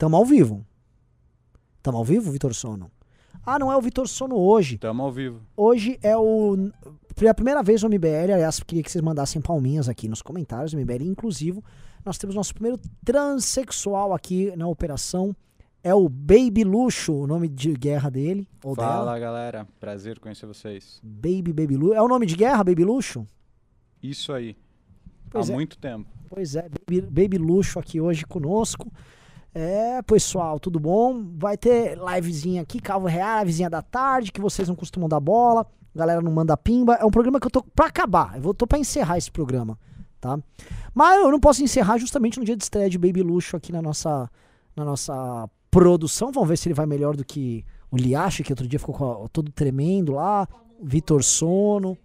[0.00, 0.64] Tamo ao vivo.
[1.82, 2.90] Tamo ao vivo, Vitor Sono?
[3.44, 4.78] Ah, não é o Vitor Sono hoje.
[4.78, 5.42] Tamo ao vivo.
[5.54, 6.56] Hoje é o.
[7.14, 11.02] Pela primeira vez no MBL, aliás, queria que vocês mandassem palminhas aqui nos comentários, MBL
[11.02, 11.62] inclusivo.
[12.02, 15.36] Nós temos nosso primeiro transexual aqui na operação.
[15.84, 18.48] É o Baby Luxo, o nome de guerra dele.
[18.64, 19.18] Ou Fala, dela.
[19.18, 19.68] galera.
[19.78, 20.98] Prazer conhecer vocês.
[21.02, 21.92] Baby Baby Luxo.
[21.94, 23.26] É o nome de guerra, Baby Luxo?
[24.02, 24.56] Isso aí.
[25.28, 25.56] Pois Há é.
[25.56, 26.08] muito tempo.
[26.30, 28.90] Pois é, Baby, Baby Luxo aqui hoje conosco.
[29.52, 31.24] É, pessoal, tudo bom?
[31.36, 35.66] Vai ter livezinha aqui, Calvo Real, livezinha da tarde, que vocês não costumam dar bola.
[35.94, 36.94] Galera não manda pimba.
[36.94, 38.40] É um programa que eu tô pra acabar.
[38.42, 39.76] Eu tô pra encerrar esse programa,
[40.20, 40.38] tá?
[40.94, 43.82] Mas eu não posso encerrar justamente no dia de estreia de Baby Luxo aqui na
[43.82, 44.30] nossa,
[44.76, 46.30] na nossa produção.
[46.30, 49.50] Vamos ver se ele vai melhor do que o Liache, que outro dia ficou todo
[49.50, 50.46] tremendo lá.
[50.80, 51.98] Vitor Sono,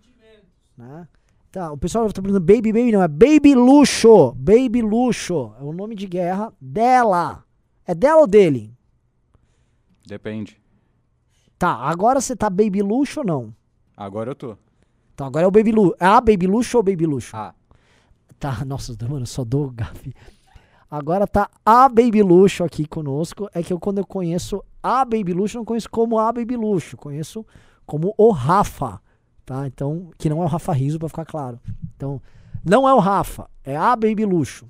[0.75, 1.07] né?
[1.55, 4.33] Tá, o pessoal tá perguntando Baby Baby não, é Baby Luxo.
[4.33, 5.53] Baby Luxo.
[5.57, 7.45] É o nome de guerra dela.
[7.87, 8.73] É dela ou dele?
[10.05, 10.61] Depende.
[11.57, 13.55] Tá, agora você tá Baby Luxo ou não?
[13.95, 14.57] Agora eu tô.
[15.13, 15.95] Então agora é o Baby Luxo.
[15.97, 17.33] É a Baby Luxo ou Baby Luxo?
[17.33, 17.55] Ah,
[18.37, 20.13] Tá, nossa, mano, eu só dou gafe.
[20.91, 23.49] Agora tá a Baby Luxo aqui conosco.
[23.53, 26.97] É que eu, quando eu conheço a Baby Luxo, não conheço como a Baby Luxo.
[26.97, 27.45] Conheço
[27.85, 28.99] como o Rafa,
[29.45, 29.67] tá?
[29.67, 31.59] Então, que não é o Rafa Riso, pra ficar claro.
[31.95, 32.21] Então,
[32.63, 34.69] não é o Rafa, é a Baby Luxo.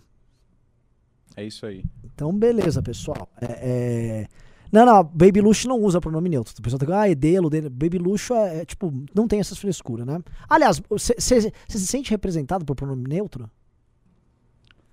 [1.36, 1.84] é isso aí.
[2.04, 3.28] Então, beleza, pessoal.
[3.42, 4.28] É, é...
[4.72, 6.54] Não, não, Baby Luxo não usa pronome neutro.
[6.58, 7.70] O pessoal tá falando, ah, é dele.
[7.70, 10.22] Baby Luxo é, é, tipo, não tem essas frescuras, né?
[10.50, 13.50] Aliás, você se sente representado por pronome neutro?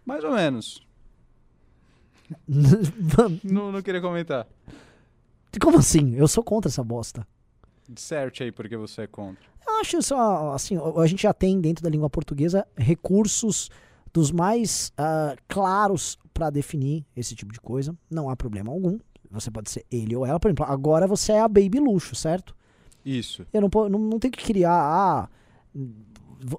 [0.05, 0.86] Mais ou menos.
[3.44, 4.47] Não, não queria comentar.
[5.60, 6.14] Como assim?
[6.14, 7.27] Eu sou contra essa bosta.
[7.88, 9.44] Disserte aí porque você é contra.
[9.66, 13.70] Eu acho ah, assim, a gente já tem dentro da língua portuguesa recursos
[14.12, 17.97] dos mais ah, claros para definir esse tipo de coisa.
[18.10, 18.98] Não há problema algum.
[19.30, 20.38] Você pode ser ele ou ela.
[20.38, 22.55] Por exemplo, agora você é a Baby Luxo, certo?
[23.05, 23.47] Isso.
[23.53, 24.72] Eu não, não, não tenho que criar.
[24.72, 25.28] Ah,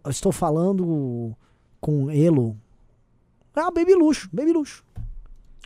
[0.10, 1.36] estou falando
[1.80, 2.58] com Elo.
[3.56, 4.84] Ah, Baby Luxo, Baby Luxo.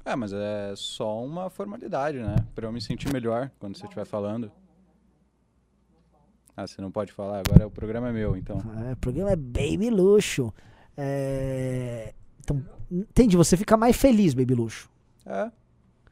[0.04, 2.36] É, mas é só uma formalidade, né?
[2.56, 4.52] Pra eu me sentir melhor quando você estiver falando.
[6.58, 8.58] Ah, você não pode falar, agora o programa é meu, então.
[8.90, 10.52] É, o programa é Baby Luxo.
[10.98, 13.38] É, então, entende?
[13.38, 14.90] Você fica mais feliz, Baby Luxo.
[15.26, 15.52] É,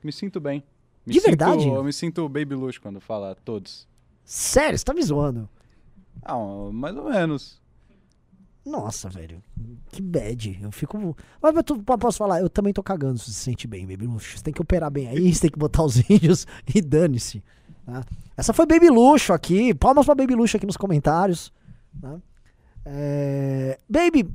[0.04, 0.64] me sinto bem.
[1.06, 1.68] Me De sinto- verdade?
[1.68, 3.88] Eu me sinto baby luxo quando fala todos.
[4.24, 5.48] Sério, você tá me zoando?
[6.24, 6.36] Ah,
[6.74, 7.62] mais ou menos.
[8.66, 9.42] Nossa, velho.
[9.92, 10.60] Que bad.
[10.62, 11.16] Eu fico.
[11.40, 14.08] Mas eu tô- posso falar, eu também tô cagando se você se sente bem, Baby
[14.08, 14.36] Luxo.
[14.38, 17.44] Você tem que operar bem aí, você tem que botar os vídeos e dane-se.
[17.88, 18.04] Né?
[18.38, 19.74] Essa foi Baby Luxo aqui.
[19.74, 21.52] Palmas pra Baby Luxo aqui nos comentários.
[22.02, 22.20] né?
[22.86, 24.30] É, Baby,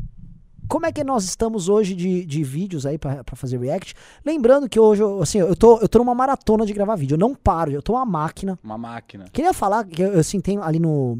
[0.68, 3.94] como é que nós estamos hoje de, de vídeos aí pra, pra fazer react?
[4.24, 7.14] Lembrando que hoje, eu- assim, eu tô, eu tô numa maratona de gravar vídeo.
[7.14, 8.58] Eu não paro, eu tô uma máquina.
[8.62, 9.26] Uma máquina.
[9.32, 11.18] Queria falar que eu, assim, tem ali no,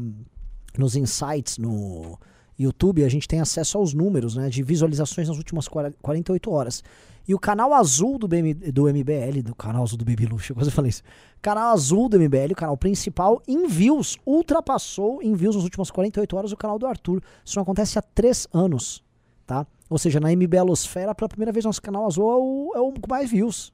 [0.77, 2.17] nos insights no
[2.61, 6.83] YouTube, a gente tem acesso aos números né, de visualizações nas últimas 40 48 horas.
[7.27, 10.71] E o canal azul do, BM, do MBL, do canal azul do Baby Luxo, quase
[10.71, 11.03] falei isso.
[11.41, 16.37] Canal azul do MBL, o canal principal, em views, ultrapassou em views nas últimas 48
[16.37, 17.21] horas o canal do Arthur.
[17.43, 19.03] Isso não acontece há três anos,
[19.45, 19.65] tá?
[19.89, 23.29] Ou seja, na MBLosfera, pela primeira vez, nosso canal azul é o, é o mais
[23.29, 23.73] views.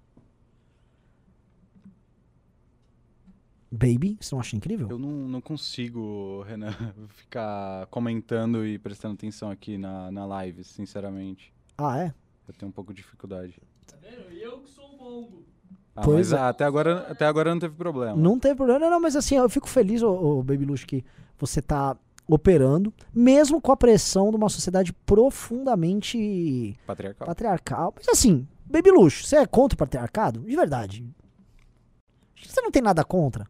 [3.72, 4.88] Baby, você não acha incrível?
[4.90, 6.74] Eu não, não consigo, Renan,
[7.10, 11.54] ficar comentando e prestando atenção aqui na, na live, sinceramente.
[11.78, 12.14] Ah, é?
[12.48, 13.62] Eu tenho um pouco de dificuldade.
[14.32, 15.44] Eu que sou o mongo.
[15.96, 16.42] Ah, Pois mas é.
[16.42, 18.16] ah, até, agora, até agora não teve problema.
[18.16, 21.04] Não tem problema, não, não, mas assim, eu fico feliz, ô, Baby Luxo, que
[21.38, 21.98] você tá
[22.28, 27.28] operando, mesmo com a pressão de uma sociedade profundamente Patriarcal.
[27.28, 27.94] patriarcal.
[27.96, 30.42] Mas assim, Baby Luxo, você é contra o patriarcado?
[30.42, 31.06] De verdade.
[32.46, 33.48] Você não tem nada contra?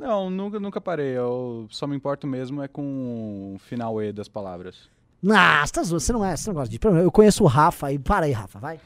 [0.00, 1.16] Não, nunca, nunca parei.
[1.16, 4.88] Eu só me importo mesmo é com o final E das palavras.
[5.28, 6.80] Ah, você, tá zoando, você não é, você não gosta de.
[7.02, 7.98] Eu conheço o Rafa aí.
[7.98, 8.80] Para aí, Rafa, vai.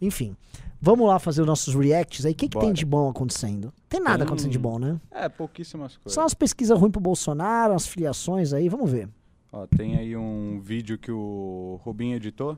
[0.00, 0.36] Enfim.
[0.80, 2.32] Vamos lá fazer os nossos reacts aí.
[2.32, 3.72] O que, que tem de bom acontecendo?
[3.88, 5.00] Tem nada Tem- acontecendo de bom, né?
[5.10, 6.12] É, pouquíssimas coisas.
[6.14, 9.08] Só umas pesquisas ruins pro Bolsonaro, umas filiações aí, vamos ver.
[9.52, 12.56] Ó, tem aí um vídeo que o Rubinho editou.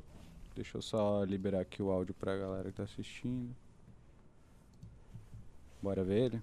[0.55, 3.55] Deixa eu só liberar aqui o áudio pra galera que tá assistindo.
[5.83, 6.43] Bora ver ele?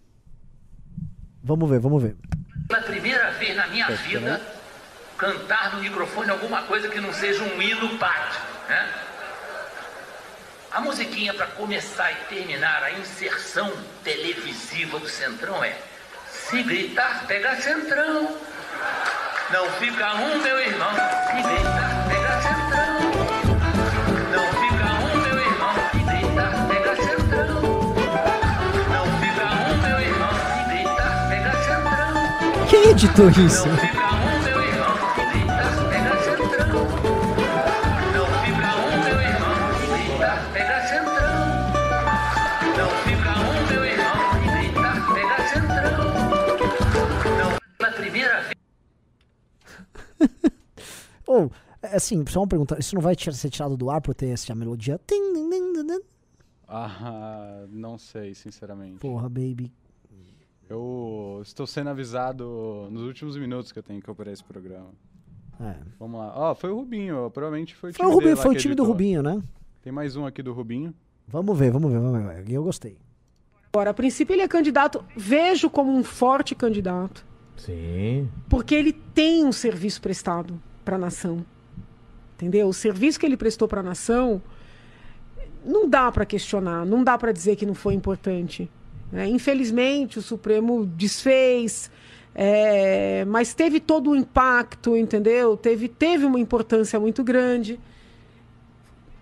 [1.44, 2.16] Vamos ver, vamos ver.
[2.68, 4.42] Pela primeira vez na minha vida,
[5.18, 8.90] cantar no microfone alguma coisa que não seja um hino pátrio, né?
[10.72, 13.72] A musiquinha para começar e terminar a inserção
[14.04, 15.76] televisiva do Centrão é
[16.30, 18.38] Se gritar, pega Centrão
[19.52, 21.87] Não fica um, meu irmão Se gritar,
[47.92, 48.58] primeira vez.
[51.28, 51.52] Ou,
[51.82, 52.78] é, assim, só uma pergunta.
[52.80, 55.00] Isso não vai ser tirado do ar por ter essa melodia?
[56.68, 59.00] Ah, não sei, sinceramente.
[59.00, 59.72] Porra, baby.
[60.70, 64.90] Eu estou sendo avisado nos últimos minutos que eu tenho que operar esse programa.
[65.60, 65.76] É.
[65.98, 66.34] Vamos lá.
[66.36, 68.84] Ó, foi o Rubinho, provavelmente foi o Foi time o, Rubinho, foi o time do.
[68.84, 69.42] Rubinho, né?
[69.82, 70.94] Tem mais um aqui do Rubinho.
[71.28, 72.52] Vamos ver, vamos ver, vamos ver.
[72.52, 72.98] Eu gostei.
[73.74, 77.26] Agora, a princípio ele é candidato, vejo como um forte candidato,
[77.56, 78.30] Sim.
[78.50, 81.46] porque ele tem um serviço prestado para a nação.
[82.36, 82.68] Entendeu?
[82.68, 84.42] O serviço que ele prestou para a nação
[85.66, 88.70] não dá para questionar, não dá para dizer que não foi importante.
[89.12, 89.28] Né?
[89.28, 91.90] Infelizmente, o Supremo desfez,
[92.36, 95.56] é, mas teve todo o impacto, entendeu?
[95.58, 97.80] Teve, teve uma importância muito grande.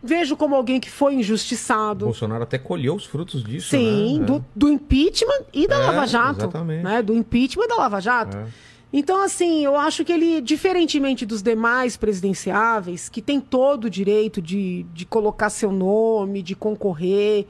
[0.03, 2.05] Vejo como alguém que foi injustiçado.
[2.05, 3.69] Bolsonaro até colheu os frutos disso.
[3.69, 4.25] Sim, né?
[4.25, 6.41] do, do impeachment e da É, Lava Jato.
[6.41, 6.83] exatamente.
[6.83, 7.01] Né?
[7.01, 8.37] Do impeachment e da Lava Jato.
[8.37, 8.45] É.
[8.93, 14.41] Então, assim, eu acho que ele, diferentemente dos demais presidenciáveis, que tem todo o direito
[14.41, 17.47] de, de colocar seu nome, de concorrer,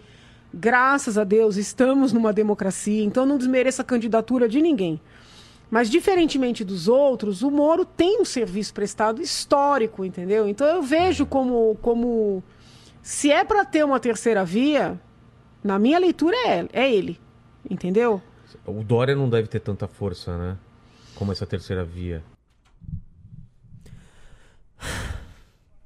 [0.56, 5.02] graças a Deus, estamos numa democracia, então não desmereça a candidatura de ninguém.
[5.70, 10.48] Mas, diferentemente dos outros, o Moro tem um serviço prestado histórico, entendeu?
[10.48, 12.42] Então, eu vejo como, como
[13.02, 15.00] se é para ter uma terceira via,
[15.64, 17.20] na minha leitura é, é ele,
[17.70, 18.22] entendeu?
[18.66, 20.58] O Dória não deve ter tanta força, né?
[21.16, 22.24] Como essa terceira via.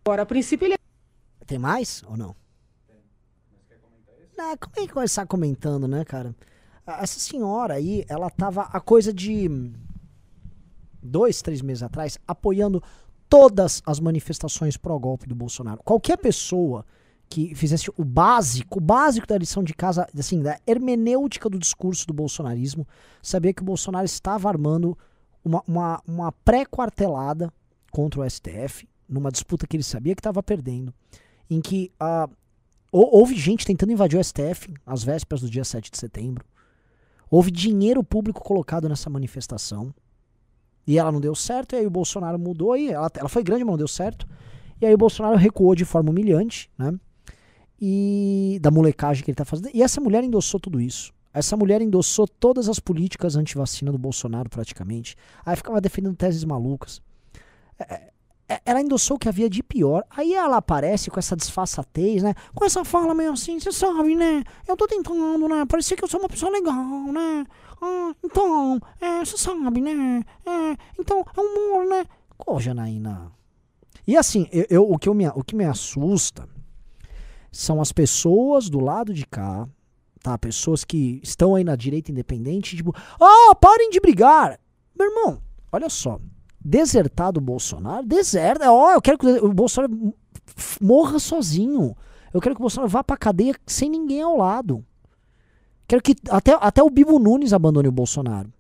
[0.05, 0.75] Agora, a princípio, ele
[1.47, 2.35] Tem mais ou não?
[4.39, 6.33] Não, como é que começar comentando, né, cara?
[6.87, 9.73] A- Essa senhora aí, ela tava a coisa de hum,
[11.03, 12.81] dois, três meses atrás, apoiando
[13.27, 15.81] todas as manifestações pró-golpe do Bolsonaro.
[15.83, 16.85] Qualquer pessoa
[17.29, 22.07] que fizesse o básico, o básico da lição de casa, assim, da hermenêutica do discurso
[22.07, 22.87] do bolsonarismo,
[23.21, 24.97] sabia que o Bolsonaro estava armando
[25.45, 27.53] uma, uma, uma pré-quartelada
[27.91, 30.91] contra o STF, numa disputa que ele sabia que estava perdendo,
[31.49, 32.29] em que ah, hou-
[32.91, 36.45] houve gente tentando invadir o STF às vésperas do dia 7 de setembro.
[37.29, 39.93] Houve dinheiro público colocado nessa manifestação.
[40.87, 43.63] E ela não deu certo, e aí o Bolsonaro mudou, e ela, ela foi grande,
[43.63, 44.27] mas não deu certo.
[44.81, 46.97] E aí o Bolsonaro recuou de forma humilhante, né?
[47.79, 49.69] E da molecagem que ele tá fazendo.
[49.73, 51.13] E essa mulher endossou tudo isso.
[51.31, 55.15] Essa mulher endossou todas as políticas anti-vacina do Bolsonaro, praticamente.
[55.45, 57.01] Aí ficava defendendo teses malucas.
[57.77, 58.09] É, é,
[58.65, 60.03] ela endossou o que havia de pior.
[60.09, 62.33] Aí ela aparece com essa disfarçatez, né?
[62.55, 64.43] Com essa fala meio assim, você sabe, né?
[64.67, 65.65] Eu tô tentando, né?
[65.65, 66.73] Parecia que eu sou uma pessoa legal,
[67.11, 67.45] né?
[67.81, 70.23] Ah, então, é, você sabe, né?
[70.45, 72.05] É, então, é humor, né?
[72.45, 73.31] Ô, Janaína.
[74.07, 76.47] E assim, eu, eu- o, que eu me, o que me assusta
[77.51, 79.67] são as pessoas do lado de cá,
[80.21, 80.37] tá?
[80.37, 84.59] Pessoas que estão aí na direita independente, tipo, ah, parem de brigar.
[84.97, 85.41] Meu irmão,
[85.71, 86.19] olha só.
[86.69, 88.71] Desertar do Bolsonaro, deserta.
[88.71, 90.13] Ó, eu quero que o Bolsonaro
[90.79, 91.97] morra sozinho.
[92.31, 94.85] Eu quero que o Bolsonaro vá pra cadeia sem ninguém ao lado.
[95.87, 98.53] Quero que até, até o Bibo Nunes abandone o Bolsonaro.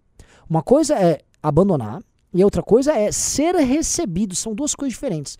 [0.49, 2.01] Uma coisa é abandonar
[2.33, 4.35] e outra coisa é ser recebido.
[4.35, 5.37] São duas coisas diferentes.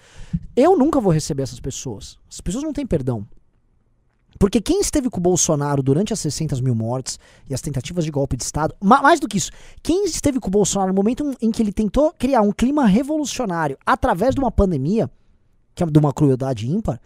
[0.56, 2.20] Eu nunca vou receber essas pessoas.
[2.30, 3.28] As pessoas não têm perdão.
[4.40, 7.20] Porque quem esteve com o Bolsonaro durante as 600 mil mortes
[7.50, 9.52] e as tentativas de golpe de Estado, ma- mais do que isso,
[9.84, 13.78] quem esteve com o Bolsonaro no momento em que ele tentou criar um clima revolucionário
[13.86, 15.12] através de uma pandemia,
[15.76, 17.02] que é de uma crueldade ímpar,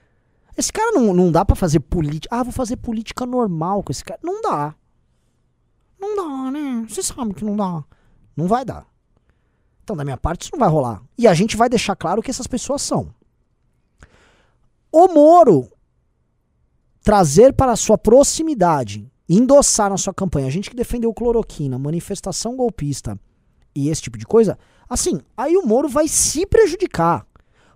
[0.55, 2.35] esse cara não, não dá pra fazer política.
[2.35, 4.19] Ah, vou fazer política normal com esse cara.
[4.23, 4.75] Não dá.
[5.99, 6.85] Não dá, né?
[6.87, 7.83] Você sabe que não dá.
[8.37, 8.85] Não vai dar.
[9.83, 11.01] Então, da minha parte, isso não vai rolar.
[11.17, 13.09] E a gente vai deixar claro que essas pessoas são.
[14.91, 15.71] O Moro
[17.03, 22.55] trazer para a sua proximidade, endossar na sua campanha, a gente que defendeu cloroquina, manifestação
[22.55, 23.19] golpista
[23.75, 24.57] e esse tipo de coisa,
[24.89, 27.25] assim, aí o Moro vai se prejudicar.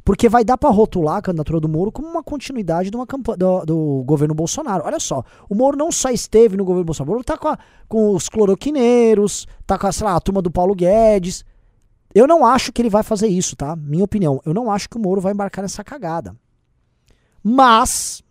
[0.06, 3.38] Porque vai dar para rotular a candidatura do Moro como uma continuidade de uma campanha
[3.38, 4.86] do, do governo Bolsonaro.
[4.86, 7.58] Olha só, o Moro não só esteve no governo Bolsonaro, o Moro tá com, a-
[7.90, 11.44] com os cloroquineiros, tá com a, lá, a turma do Paulo Guedes.
[12.16, 13.76] Eu não acho que ele vai fazer isso, tá?
[13.76, 14.40] Minha opinião.
[14.46, 16.34] Eu não acho que o Moro vai embarcar nessa cagada.
[17.44, 18.24] Mas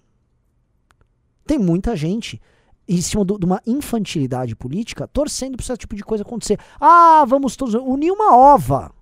[1.47, 2.41] tem muita gente
[2.88, 6.59] em cima do- de uma infantilidade política torcendo para esse tipo de coisa acontecer.
[6.81, 8.93] Ah, vamos todos unir uma ova.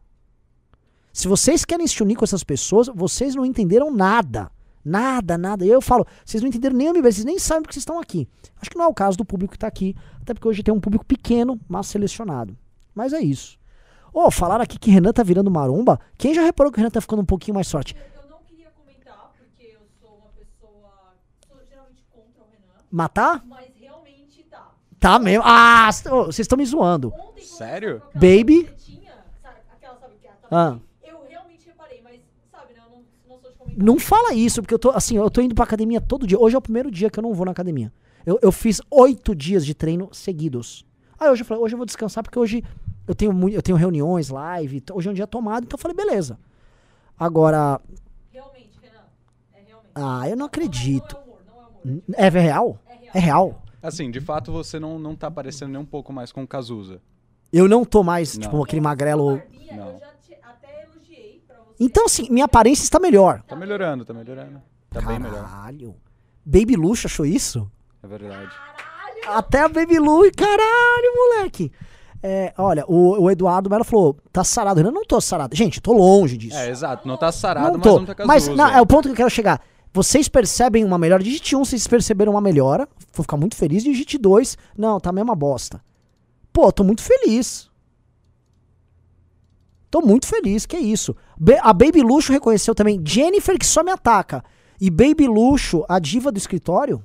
[1.12, 4.50] Se vocês querem se unir com essas pessoas, vocês não entenderam nada.
[4.84, 5.64] Nada, nada.
[5.64, 7.98] E eu falo, vocês não entenderam nem a minha vocês nem sabem porque vocês estão
[7.98, 8.28] aqui.
[8.60, 10.74] Acho que não é o caso do público que está aqui, até porque hoje tem
[10.74, 12.56] um público pequeno, mas selecionado.
[12.94, 13.58] Mas é isso.
[14.12, 15.98] Ô, falaram aqui que Renan tá virando maromba.
[16.18, 17.96] Quem já reparou que o Renan tá ficando um pouquinho mais forte?
[18.22, 21.14] Eu não queria comentar, porque eu sou uma pessoa.
[21.48, 23.44] sou geralmente contra o Renan, Matar?
[23.46, 24.70] mas realmente tá.
[25.00, 25.42] Tá mesmo.
[25.44, 27.12] Ah, vocês estão me zoando.
[27.12, 28.00] Ontem, Sério?
[28.14, 28.64] Baby?
[28.64, 30.78] camisetinha, sabe, aquela, sabe, que ela Ah.
[31.02, 32.20] eu realmente reparei, mas,
[32.52, 33.84] sabe, né, eu não, não sou de comentar.
[33.84, 36.38] Não fala isso, porque eu tô, assim, eu tô indo pra academia todo dia.
[36.38, 37.92] Hoje é o primeiro dia que eu não vou na academia.
[38.24, 40.86] Eu, eu fiz oito dias de treino seguidos.
[41.18, 42.62] Aí hoje eu falei, hoje eu vou descansar, porque hoje
[43.08, 46.38] eu tenho, eu tenho reuniões, live, hoje é um dia tomado, então eu falei, beleza.
[47.18, 47.80] Agora,
[48.32, 49.04] Realmente, Renan,
[49.52, 49.92] é realmente.
[49.96, 51.14] ah, eu não acredito.
[51.14, 52.02] Não é humor, não é humor.
[52.08, 52.78] N- É real?
[53.14, 53.62] É real.
[53.82, 57.00] Assim, de fato você não, não tá parecendo nem um pouco mais com o Cazuza.
[57.52, 58.42] Eu não tô mais, Não.
[58.42, 59.40] tipo, aquele magrelo.
[59.70, 59.90] Não.
[59.92, 61.76] eu já te, até elogiei pra você.
[61.78, 63.42] Então, assim, minha aparência está melhor.
[63.46, 64.60] Tá melhorando, tá melhorando.
[64.90, 65.44] Tá bem melhor.
[65.48, 65.94] Caralho.
[66.44, 67.70] Baby Luxo achou isso?
[68.02, 68.50] É verdade.
[69.28, 71.72] Até a Baby Lu, caralho, moleque.
[72.22, 74.80] É, olha, o, o Eduardo Melo falou, tá sarado.
[74.80, 75.54] Eu não tô sarado.
[75.54, 76.56] Gente, tô longe disso.
[76.56, 77.06] É, exato.
[77.06, 77.98] Não tá sarado, não mas tô.
[78.00, 78.26] não tá.
[78.26, 79.60] Mas não, é o ponto que eu quero chegar.
[79.92, 81.22] Vocês percebem uma melhora?
[81.22, 82.88] Digite 1, vocês perceberam uma melhora.
[83.14, 83.82] Vou ficar muito feliz.
[83.84, 85.82] Digite 2, não, tá a mesma bosta.
[86.52, 87.70] Pô, tô muito feliz.
[89.90, 91.14] Tô muito feliz, que isso.
[91.38, 94.44] Ba- a Baby Luxo reconheceu também Jennifer que só me ataca.
[94.80, 97.02] E Baby Luxo, a diva do escritório?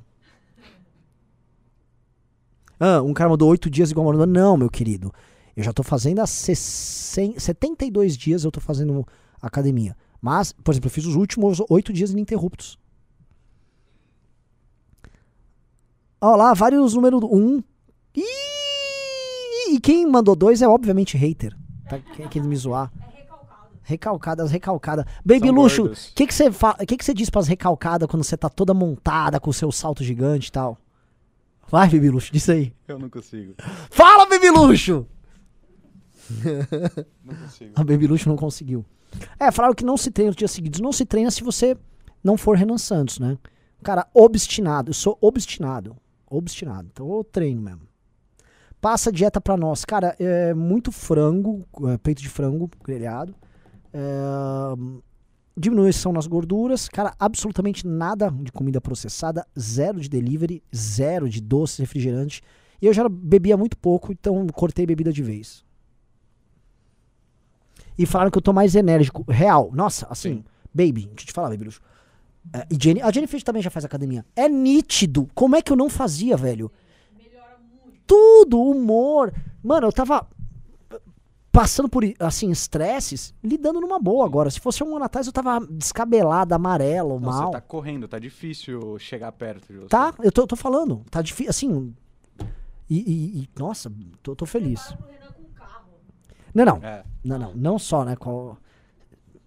[2.79, 4.25] Ah, um cara mandou 8 dias igual mandou.
[4.25, 5.13] Não, meu querido.
[5.55, 9.05] Eu já tô fazendo há 60 72 dias eu tô fazendo
[9.41, 9.95] academia.
[10.21, 12.77] Mas, por exemplo, eu fiz os últimos 8 dias ininterruptos.
[16.21, 17.27] Ó lá, vários números 1.
[17.35, 17.63] Um.
[19.71, 21.55] E quem mandou dois é obviamente hater.
[21.87, 21.99] Tá?
[22.15, 22.91] Quem quer me zoar?
[23.83, 25.05] Recalcadas, recalcadas.
[25.25, 28.23] Baby São Luxo, o que que você fa- que que você diz pras recalcadas quando
[28.23, 30.77] você tá toda montada com o seu salto gigante e tal?
[31.67, 32.73] Vai, Baby Luxo, diz aí.
[32.87, 33.53] Eu não consigo.
[33.89, 35.05] Fala, Baby Luxo!
[37.25, 37.71] Não consigo.
[37.75, 38.85] A Baby Luxo não conseguiu.
[39.39, 40.79] É, falaram que não se treina os dias seguidos.
[40.79, 41.75] Não se treina se você
[42.23, 43.35] não for Renan Santos, né?
[43.81, 44.91] Cara, obstinado.
[44.91, 45.95] Eu sou obstinado.
[46.29, 46.89] Obstinado.
[46.91, 47.81] Então eu treino mesmo.
[48.81, 49.83] Passa a dieta pra nós.
[49.83, 53.35] Cara, é muito frango, é, peito de frango grelhado.
[53.93, 53.99] É,
[55.57, 56.87] diminuição nas gorduras.
[56.87, 59.45] Cara, absolutamente nada de comida processada.
[59.59, 60.63] Zero de delivery.
[60.73, 62.41] Zero de doce, refrigerante.
[62.81, 65.65] E eu já bebia muito pouco, então cortei bebida de vez.
[67.97, 69.25] E falaram que eu tô mais enérgico.
[69.29, 69.69] Real.
[69.73, 70.45] Nossa, assim, Sim.
[70.73, 71.81] baby, deixa eu te falar, baby luxo.
[72.53, 74.25] É, e Jenny, a Jennifer também já faz academia.
[74.35, 75.27] É nítido.
[75.35, 76.71] Como é que eu não fazia, velho?
[78.07, 79.31] Tudo, humor.
[79.63, 80.27] Mano, eu tava
[81.51, 84.49] passando por, assim, estresses, lidando numa boa agora.
[84.49, 87.45] Se fosse um ano atrás, eu tava descabelado, amarelo, Não, mal.
[87.47, 89.87] você tá correndo, tá difícil chegar perto de você.
[89.89, 91.03] Tá, eu tô, tô falando.
[91.11, 91.95] Tá difícil, assim.
[92.89, 93.91] E, e- e, nossa,
[94.23, 94.95] tô, tô feliz.
[96.53, 96.77] Não, não.
[96.77, 97.03] É.
[97.23, 97.53] Não, não.
[97.53, 98.15] Não só, né?
[98.15, 98.57] Qual...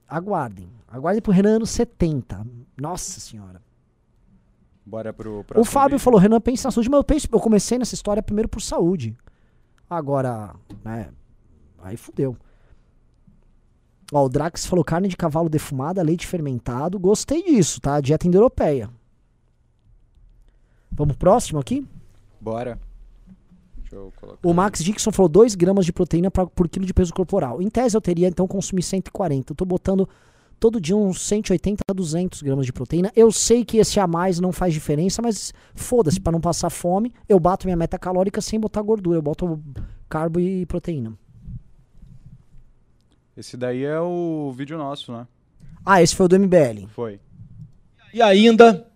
[0.09, 0.69] Aguardem.
[0.93, 2.47] Aguardem pro Renan anos 70.
[2.79, 3.63] Nossa senhora.
[4.85, 7.79] Bora pro próximo o Fábio falou, Renan, pensa na saúde, mas eu, penso, eu comecei
[7.79, 9.17] nessa história primeiro por saúde.
[9.89, 11.09] Agora, né?
[11.83, 12.37] Aí fudeu.
[14.13, 16.99] Ó, o Drax falou carne de cavalo defumada, leite fermentado.
[16.99, 17.99] Gostei disso, tá?
[18.01, 18.91] Dieta indo-europeia.
[20.91, 21.87] Vamos pro próximo aqui?
[22.41, 22.79] Bora.
[24.43, 27.61] O Max Dixon falou 2 gramas de proteína pra- por quilo de peso corporal.
[27.63, 29.53] Em tese, eu teria então consumir 140.
[29.53, 30.09] Eu tô botando
[30.63, 33.11] todo dia uns 180 a 200 gramas de proteína.
[33.17, 37.13] Eu sei que esse a mais não faz diferença, mas foda-se, pra não passar fome,
[37.29, 39.19] eu bato minha meta calórica sem botar gordura.
[39.19, 39.61] Eu boto
[40.09, 41.15] carbo e proteína.
[43.37, 45.27] Esse daí é o vídeo nosso, né?
[45.85, 46.87] Ah, esse foi o do MBL.
[46.95, 47.19] Foi.
[48.15, 48.87] E ainda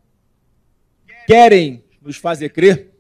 [1.27, 2.93] querem nos fazer crer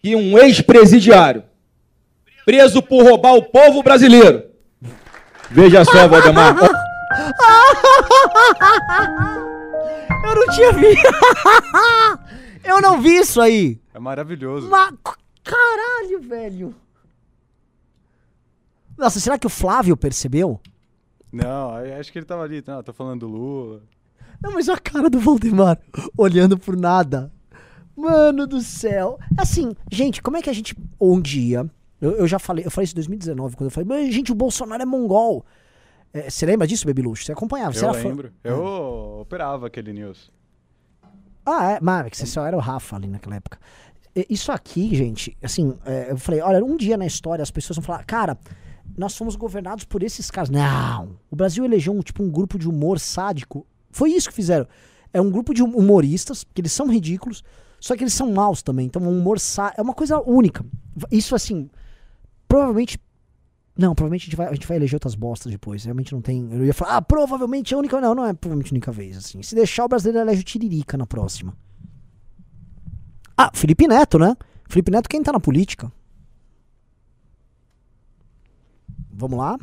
[0.00, 1.42] que um ex-presidiário
[2.44, 4.44] preso por roubar o povo brasileiro.
[5.50, 6.54] Veja só, Valdemar.
[10.24, 11.08] Eu não tinha visto.
[12.64, 13.80] eu não vi isso aí.
[13.92, 14.68] É maravilhoso.
[14.68, 14.92] Ma-
[15.42, 16.74] Caralho, velho.
[18.96, 20.60] Nossa, será que o Flávio percebeu?
[21.30, 22.62] Não, acho que ele tava ali.
[22.66, 23.82] Não, tô falando do Lula.
[24.42, 25.78] Não, mas a cara do Valdemar
[26.16, 27.30] olhando por nada.
[27.94, 29.18] Mano do céu.
[29.36, 30.74] Assim, gente, como é que a gente.
[31.00, 31.68] Um dia.
[32.00, 34.34] Eu, eu já falei, eu falei isso em 2019, quando eu falei, mas gente, o
[34.34, 35.44] Bolsonaro é mongol.
[36.14, 37.24] É, você lembra disso, Baby Luxo?
[37.24, 37.72] Você acompanhava?
[37.74, 38.32] Você Eu era fã- lembro.
[38.44, 40.30] Eu operava aquele news.
[41.44, 43.58] Ah, é, mas é você só era o Rafa ali naquela época.
[44.30, 47.84] Isso aqui, gente, assim, é, eu falei, olha, um dia na história as pessoas vão
[47.84, 48.38] falar, cara,
[48.96, 50.48] nós fomos governados por esses caras.
[50.48, 53.66] Não, o Brasil elegeu um, tipo, um grupo de humor sádico.
[53.90, 54.68] Foi isso que fizeram.
[55.12, 57.42] É um grupo de hum- humoristas, que eles são ridículos,
[57.80, 58.86] só que eles são maus também.
[58.86, 60.64] Então, um humor sá é uma coisa única.
[61.10, 61.68] Isso, assim,
[62.46, 62.98] provavelmente
[63.76, 65.84] Não, provavelmente a gente, vai, a gente vai eleger outras bostas depois.
[65.84, 66.48] Realmente não tem.
[66.52, 68.00] Eu ia falar, ah, provavelmente é a única.
[68.00, 69.16] Não, não é provavelmente a única vez.
[69.16, 69.42] Assim.
[69.42, 71.56] Se deixar, o brasileiro elege o Tiririca na próxima.
[73.36, 74.36] Ah, Felipe Neto, né?
[74.68, 75.90] Felipe Neto, quem tá na política?
[79.10, 79.58] Vamos lá.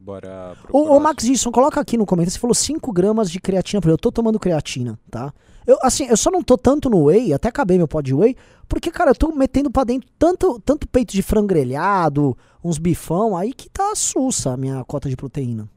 [0.00, 1.00] Bora Ô, ô.
[1.00, 2.32] Max Gibson, coloca aqui no comentário.
[2.32, 3.80] Você falou 5 gramas de creatina.
[3.84, 5.32] Eu tô tomando creatina, tá?
[5.66, 8.36] Eu, assim, eu só não tô tanto no whey, até acabei meu pod de whey,
[8.68, 13.36] porque, cara, eu tô metendo pra dentro tanto, tanto peito de frango grelhado, uns bifão,
[13.36, 15.68] aí que tá sussa a minha cota de proteína.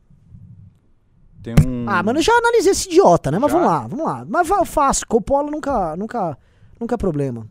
[1.42, 1.86] Tem um.
[1.88, 3.40] Ah, mano, eu já analisei esse idiota, né?
[3.40, 3.58] Mas Já?
[3.58, 4.26] vamos lá, vamos lá.
[4.28, 6.38] Mas vai- eu faço, Coppola nunca, nunca,
[6.80, 7.48] nunca é problema.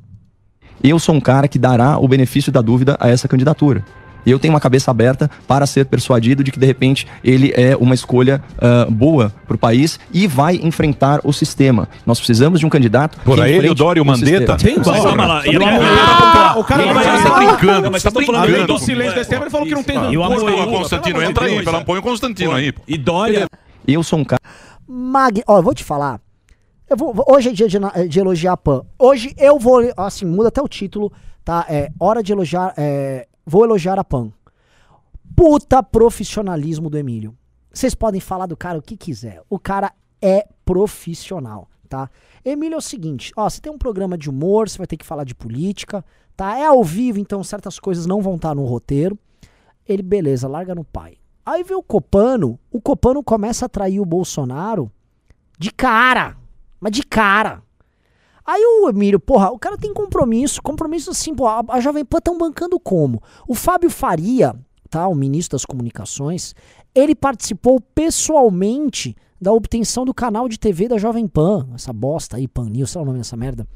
[0.85, 3.85] eu sou um cara que dará o benefício da dúvida a essa candidatura.
[4.27, 7.77] E eu tenho uma cabeça aberta para ser persuadido de que, de repente, ele é
[7.77, 11.89] uma escolha ah, boa para o país e vai enfrentar o sistema.
[12.05, 13.19] Nós precisamos de um candidato.
[13.25, 14.57] Porra, que ele, o enfrente Dória e o Mandetta.
[14.85, 18.43] calma lá, e o Calma o cara vai- tá Ah, brincando, mas tá estão falando
[18.47, 18.67] brincando.
[18.75, 21.65] do silêncio desse tempo, ele falou que não tem E o Amoedo- Constantino, entra aí,
[21.65, 22.73] pelo põe o Constantino aí.
[22.87, 23.47] E Dória.
[23.87, 24.41] Eu sou um cara.
[24.87, 25.43] Mag...
[25.47, 26.21] Ó, eu vou te falar.
[26.91, 28.83] Eu vou, hoje é dia de, na- de elogiar a Pan.
[28.99, 29.81] Hoje eu vou.
[29.97, 31.13] Assim, muda até o título,
[31.45, 31.65] tá?
[31.69, 32.73] É hora de elogiar.
[32.77, 34.31] é, vou elogiar a Pan.
[35.35, 37.37] Puta profissionalismo do Emílio.
[37.73, 39.43] Vocês podem falar do cara o que quiser.
[39.49, 42.11] O cara é profissional, tá?
[42.45, 45.07] Emílio é o seguinte: ó, você tem um programa de humor, você vai ter que
[45.07, 46.05] falar de política,
[46.37, 46.59] tá?
[46.59, 49.19] É ao vivo, então certas coisas não vão estar no roteiro.
[49.87, 51.17] Ele, beleza, larga no pai.
[51.47, 54.91] Aí vê o Copano, o Copano começa a atrair o Bolsonaro
[55.59, 56.37] de cara.
[56.79, 57.63] Mas de cara.
[58.51, 62.17] Aí o Emílio, porra, o cara tem compromisso, compromisso assim, pô, a, a Jovem Pan
[62.17, 63.23] estão bancando como?
[63.47, 64.55] O Fábio Faria,
[64.89, 66.55] tá, o ministro das comunicações,
[66.95, 72.49] ele participou pessoalmente da obtenção do canal de TV da Jovem Pan, essa bosta aí,
[72.49, 73.69] Pan News, sei lá o nome dessa merda.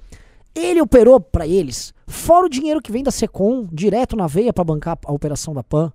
[0.55, 4.65] Ele operou pra eles, fora o dinheiro que vem da Secom, direto na veia pra
[4.65, 5.93] bancar a operação da Pan.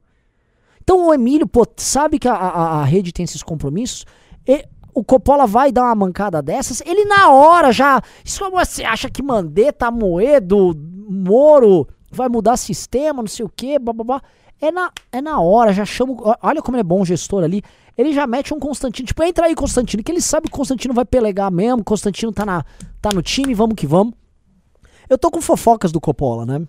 [0.83, 4.05] Então o Emílio, pô, sabe que a, a, a rede tem esses compromissos.
[4.47, 4.67] E
[4.99, 8.01] o Coppola vai dar uma mancada dessas, ele na hora já.
[8.25, 10.73] Isso você acha que Mandetta, Moedo,
[11.09, 13.77] Moro vai mudar sistema, não sei o quê.
[14.59, 16.13] É na, é na hora, já chama.
[16.13, 17.61] o- Olha como ele é bom gestor ali.
[17.95, 19.05] Ele já mete um Constantino.
[19.07, 21.83] Tipo, entra aí, Constantino, que ele sabe que o Constantino vai pelegar mesmo.
[21.83, 22.63] Constantino tá, na,
[23.01, 24.13] tá no time, vamos que vamos.
[25.09, 26.61] Eu tô com fofocas do Coppola, né?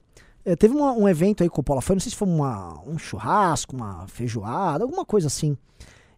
[0.44, 2.98] É, teve uma- um evento aí o Coppola foi, não sei se foi uma, um
[2.98, 5.56] churrasco, uma feijoada, alguma coisa assim.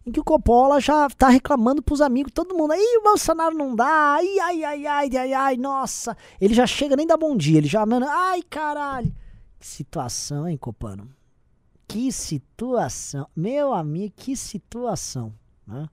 [0.05, 2.73] Em que o Coppola já tá reclamando pros amigos, todo mundo.
[2.73, 6.17] Ih, o Bolsonaro não dá, ai, ai, ai, ai, ai, ai, nossa.
[6.39, 9.13] Ele já chega, nem dá bom dia, ele já, mano, ai, caralho.
[9.59, 11.07] Que situação, hein, Copano?
[11.87, 13.27] Que situação.
[13.35, 15.33] Meu amigo, que situação.
[15.67, 15.87] Né?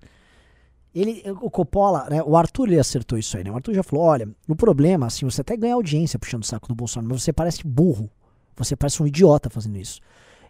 [0.94, 3.50] Ele, o Coppola, né, o Arthur ele acertou isso aí, né?
[3.50, 6.66] O Arthur já falou: olha, o problema, assim, você até ganha audiência puxando o saco
[6.66, 8.10] do Bolsonaro, mas você parece burro.
[8.56, 10.00] Você parece um idiota fazendo isso.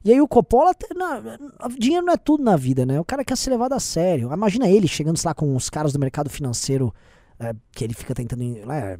[0.08, 1.20] E aí o Coppola, na-
[1.78, 2.98] dinheiro não é tudo na vida, né?
[2.98, 4.32] O cara quer ser levado a sério.
[4.32, 6.94] Imagina ele chegando lá com os caras do mercado financeiro,
[7.38, 8.96] é, que ele fica tentando né,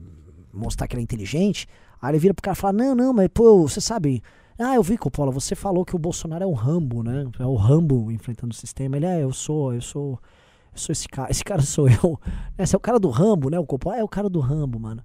[0.52, 1.66] mostrar que ele é inteligente.
[2.02, 4.22] Aí ele vira pro cara e fala: Não, não, mas pô, você sabe.
[4.58, 7.26] Ah, eu vi, Coppola, você falou que o Bolsonaro é um Rambo, né?
[7.38, 8.98] É o Rambo enfrentando o sistema.
[8.98, 10.20] Ele é, eu sou, eu sou.
[10.74, 11.30] Eu sou esse cara.
[11.30, 12.20] Esse cara sou eu.
[12.58, 13.58] Esse é o cara do Rambo, né?
[13.58, 15.02] O Coppola é o cara do Rambo, mano.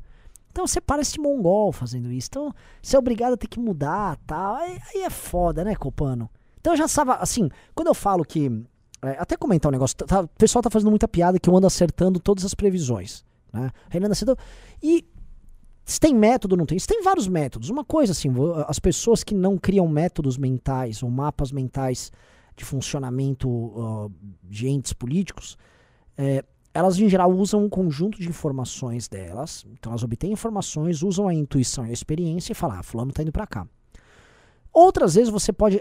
[0.53, 2.27] Então você parece mongol fazendo isso.
[2.29, 4.55] Então você é obrigado a ter que mudar tal.
[4.55, 6.29] Aí, aí é foda, né, Copano?
[6.61, 8.63] Então eu já estava, assim, quando eu falo que.
[9.01, 9.97] é, até comentar um negócio.
[9.97, 13.25] tá- o pessoal tá fazendo muita piada que eu ando acertando todas as previsões.
[13.51, 13.71] Né?
[13.89, 14.37] Renan acertou.
[14.81, 15.03] E
[15.83, 16.77] se tem método não tem?
[16.77, 17.71] Se tem vários métodos.
[17.71, 18.29] Uma coisa assim,
[18.67, 22.11] as pessoas que não criam métodos mentais ou mapas mentais
[22.55, 24.07] de funcionamento ah,
[24.43, 25.57] de entes políticos,
[26.15, 29.65] é, elas em geral usam um conjunto de informações delas.
[29.73, 33.21] Então elas obtêm informações, usam a intuição e a experiência e falam, ah, fulano tá
[33.21, 33.67] indo pra cá.
[34.73, 35.79] Outras vezes você pode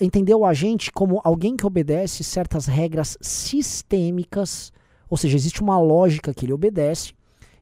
[0.00, 4.72] entender o agente como alguém que obedece certas regras sistêmicas,
[5.10, 7.12] ou seja, existe uma lógica que ele obedece,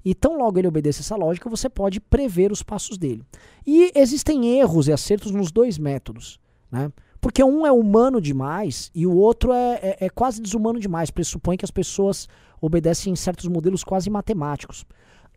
[0.05, 3.25] e tão logo ele obedece essa lógica, você pode prever os passos dele.
[3.67, 6.39] E existem erros e acertos nos dois métodos,
[6.71, 6.93] né?
[7.21, 11.11] Porque um é humano demais e o outro é, é- é quase desumano demais.
[11.11, 12.29] Pressupõe que as pessoas
[12.61, 14.85] obedecem certos modelos quase matemáticos.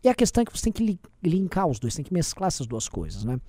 [0.03, 2.47] E a questão é que você tem que li- linkar os dois, tem que mesclar
[2.47, 3.39] essas duas coisas, né?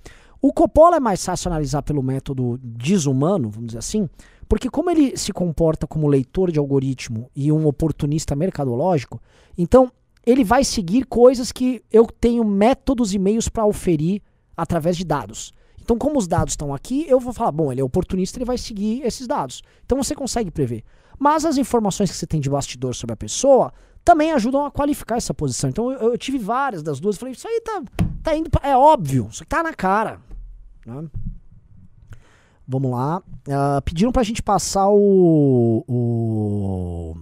[0.41, 4.09] O Coppola é mais fácil analisar pelo método desumano, vamos dizer assim,
[4.47, 9.21] porque como ele se comporta como leitor de algoritmo e um oportunista mercadológico,
[9.57, 9.91] então
[10.25, 14.21] ele vai seguir coisas que eu tenho métodos e meios para oferir
[14.55, 15.53] através de dados.
[15.83, 18.57] Então, como os dados estão aqui, eu vou falar, bom, ele é oportunista, ele vai
[18.57, 19.61] seguir esses dados.
[19.85, 20.83] Então você consegue prever.
[21.19, 23.71] Mas as informações que você tem de bastidor sobre a pessoa
[24.03, 25.69] também ajudam a qualificar essa posição.
[25.69, 27.83] Então eu, eu tive várias das duas, falei, isso aí tá,
[28.21, 30.19] tá indo, pra, é óbvio, isso aqui tá na cara.
[30.85, 31.07] né?
[32.67, 33.21] Vamos lá.
[33.49, 37.15] Ah, pediram pra gente passar o, o.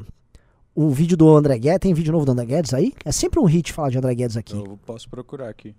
[0.74, 1.80] O vídeo do André Guedes.
[1.80, 2.93] Tem vídeo novo do André Guedes aí?
[3.04, 4.56] É sempre um hit falar de André Guedes aqui.
[4.56, 5.76] Eu posso procurar aqui.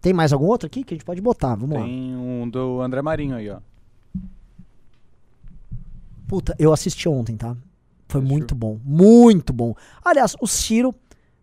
[0.00, 1.54] Tem mais algum outro aqui que a gente pode botar?
[1.54, 1.84] Vamos lá.
[1.84, 3.60] Tem um do André Marinho aí, ó.
[6.26, 7.56] Puta, eu assisti ontem, tá?
[8.08, 8.78] Foi muito bom.
[8.84, 9.74] Muito bom.
[10.04, 10.94] Aliás, o Ciro.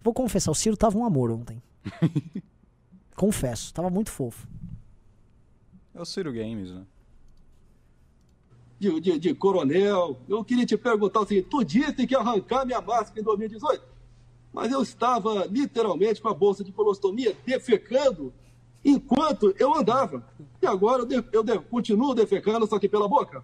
[0.02, 1.62] Vou confessar, o Ciro tava um amor ontem.
[3.16, 4.48] Confesso, tava muito fofo.
[5.94, 6.84] É o Ciro Games, né?
[8.80, 10.20] de, de, de coronel.
[10.28, 13.84] Eu queria te perguntar o seguinte: tu disse que ia arrancar minha máscara em 2018,
[14.54, 18.34] mas eu estava literalmente com a bolsa de colostomia defecando
[18.86, 20.24] enquanto eu andava.
[20.62, 23.44] E agora eu, de- eu de- continuo defecando, só que pela boca.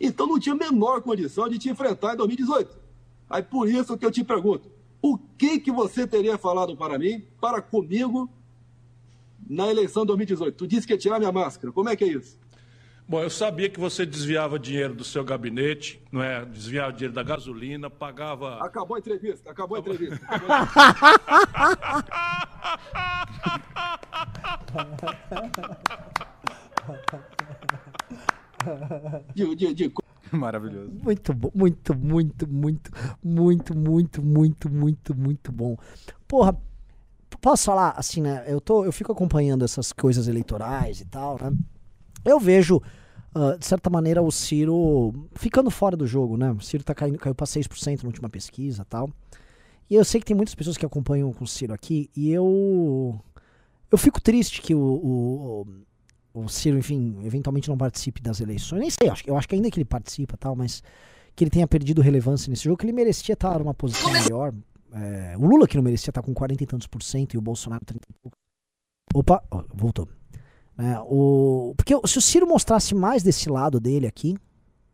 [0.00, 2.76] Então não tinha a menor condição de te enfrentar em 2018.
[3.28, 4.70] Aí por isso que eu te pergunto:
[5.02, 8.28] o que, que você teria falado para mim, para comigo,
[9.48, 10.56] na eleição de 2018?
[10.56, 11.72] Tu disse que ia tirar minha máscara.
[11.72, 12.38] Como é que é isso?
[13.10, 16.44] Bom, eu sabia que você desviava dinheiro do seu gabinete, não é?
[16.44, 18.64] Desviava dinheiro da gasolina, pagava.
[18.64, 20.24] Acabou a entrevista, acabou a entrevista.
[29.34, 29.92] de, de, de
[30.30, 30.92] Maravilhoso.
[31.02, 32.92] Muito bom, muito, muito, muito,
[33.24, 35.76] muito, muito, muito, muito, muito bom.
[36.28, 36.56] Porra,
[37.40, 38.44] posso falar assim, né?
[38.46, 41.52] Eu, tô, eu fico acompanhando essas coisas eleitorais e tal, né?
[42.24, 42.80] Eu vejo,
[43.34, 46.50] ah, de certa maneira, o Ciro ficando fora do jogo, né?
[46.50, 49.10] O Ciro tá caindo, caiu pra 6% na última pesquisa e tal.
[49.88, 53.20] E eu sei que tem muitas pessoas que acompanham com o Ciro aqui, e eu.
[53.90, 55.66] Eu fico triste que o, o,
[56.32, 58.80] o Ciro, enfim, eventualmente não participe das eleições.
[58.80, 60.82] Nem sei, eu acho, eu acho que ainda que ele participa tal, mas
[61.34, 64.54] que ele tenha perdido relevância nesse jogo, que ele merecia estar numa posição melhor.
[64.92, 67.40] É, o Lula que não merecia estar com 40 e tantos por cento e o
[67.40, 68.36] Bolsonaro 30 e pouco.
[69.14, 69.42] Opa,
[69.74, 70.08] voltou.
[70.78, 74.36] É, o, porque se o Ciro mostrasse mais desse lado dele aqui,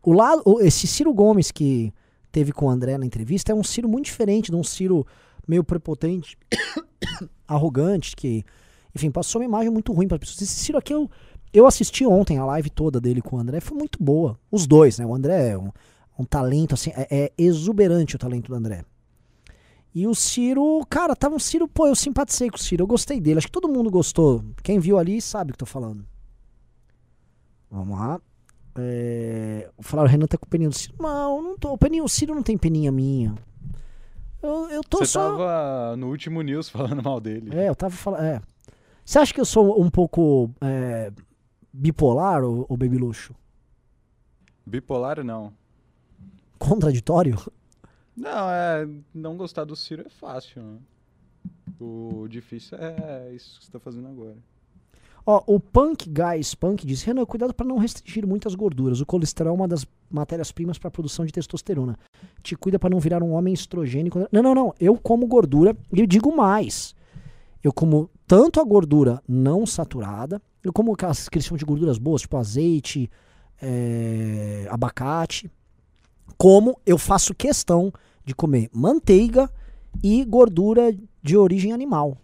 [0.02, 1.92] o lado, esse Ciro Gomes que
[2.32, 5.06] teve com o André na entrevista é um Ciro muito diferente de um Ciro
[5.46, 6.36] meio prepotente,
[7.46, 8.44] arrogante, que,
[8.94, 10.42] enfim, passou uma imagem muito ruim para as pessoas.
[10.42, 11.10] Esse Ciro aqui eu,
[11.52, 14.38] eu assisti ontem a live toda dele com o André, foi muito boa.
[14.50, 15.06] Os dois, né?
[15.06, 15.70] O André é um,
[16.18, 18.84] um talento, assim, é, é exuberante o talento do André.
[19.96, 23.18] E o Ciro, cara, tava um Ciro, pô, eu simpatizei com o Ciro, eu gostei
[23.18, 23.38] dele.
[23.38, 24.44] Acho que todo mundo gostou.
[24.62, 26.06] Quem viu ali sabe o que tô falando.
[27.70, 28.20] Vamos lá.
[28.76, 30.96] É, falaram, o Renan tá com peninha do Ciro.
[31.00, 31.72] Não, não tô.
[31.72, 33.34] O, peninho, o Ciro não tem peninha minha.
[34.42, 35.30] Eu, eu tô Você só.
[35.30, 37.58] tava no último news falando mal dele.
[37.58, 38.22] É, eu tava falando.
[38.22, 38.42] É.
[39.02, 41.10] Você acha que eu sou um pouco é,
[41.72, 43.34] bipolar, o, Baby Luxo?
[44.66, 45.54] Bipolar, não.
[46.58, 47.38] Contraditório?
[48.16, 48.88] Não, é.
[49.14, 50.78] Não gostar do Ciro é fácil, né?
[51.78, 54.36] O difícil é isso que você tá fazendo agora.
[55.26, 59.00] Ó, o Punk Guys Punk diz: Renan, cuidado para não restringir muitas gorduras.
[59.00, 61.98] O colesterol é uma das matérias-primas para a produção de testosterona.
[62.42, 64.26] Te cuida para não virar um homem estrogênico.
[64.30, 64.74] Não, não, não.
[64.78, 66.94] Eu como gordura e digo mais.
[67.62, 72.36] Eu como tanto a gordura não saturada, eu como aquelas que de gorduras boas, tipo
[72.36, 73.10] azeite,
[73.60, 75.50] é, abacate,
[76.36, 77.92] como eu faço questão
[78.24, 79.50] de comer manteiga
[80.02, 82.18] e gordura de origem animal,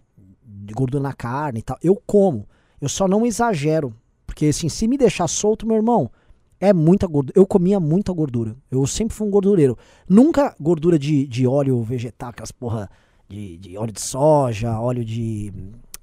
[0.45, 1.77] de gordura na carne e tal.
[1.81, 2.47] Eu como.
[2.79, 3.93] Eu só não exagero.
[4.25, 6.11] Porque assim, se me deixar solto, meu irmão,
[6.59, 7.33] é muita gordura.
[7.37, 8.55] Eu comia muita gordura.
[8.71, 9.77] Eu sempre fui um gordureiro.
[10.07, 12.89] Nunca gordura de, de óleo vegetal, aquelas porra
[13.27, 15.51] de, de óleo de soja, óleo de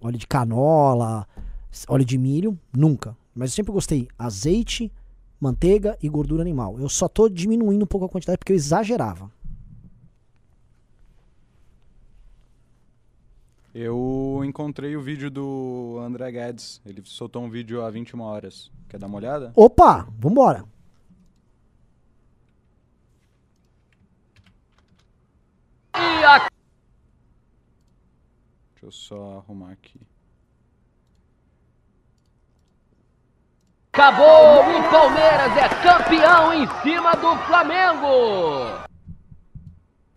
[0.01, 1.27] óleo de canola,
[1.89, 3.17] óleo de milho, nunca.
[3.35, 4.93] Mas eu sempre gostei azeite,
[5.41, 6.79] manteiga e gordura animal.
[6.79, 9.31] Eu só tô diminuindo um pouco a quantidade porque eu exagerava.
[13.75, 16.81] Eu encontrei o vídeo do André Guedes.
[16.85, 18.71] Ele soltou um vídeo há 21 horas.
[18.89, 19.53] Quer dar uma olhada?
[19.55, 20.65] Opa, vambora.
[28.73, 30.01] Deixa eu só arrumar aqui.
[33.93, 34.61] Acabou!
[34.79, 38.90] O Palmeiras é campeão em cima do Flamengo!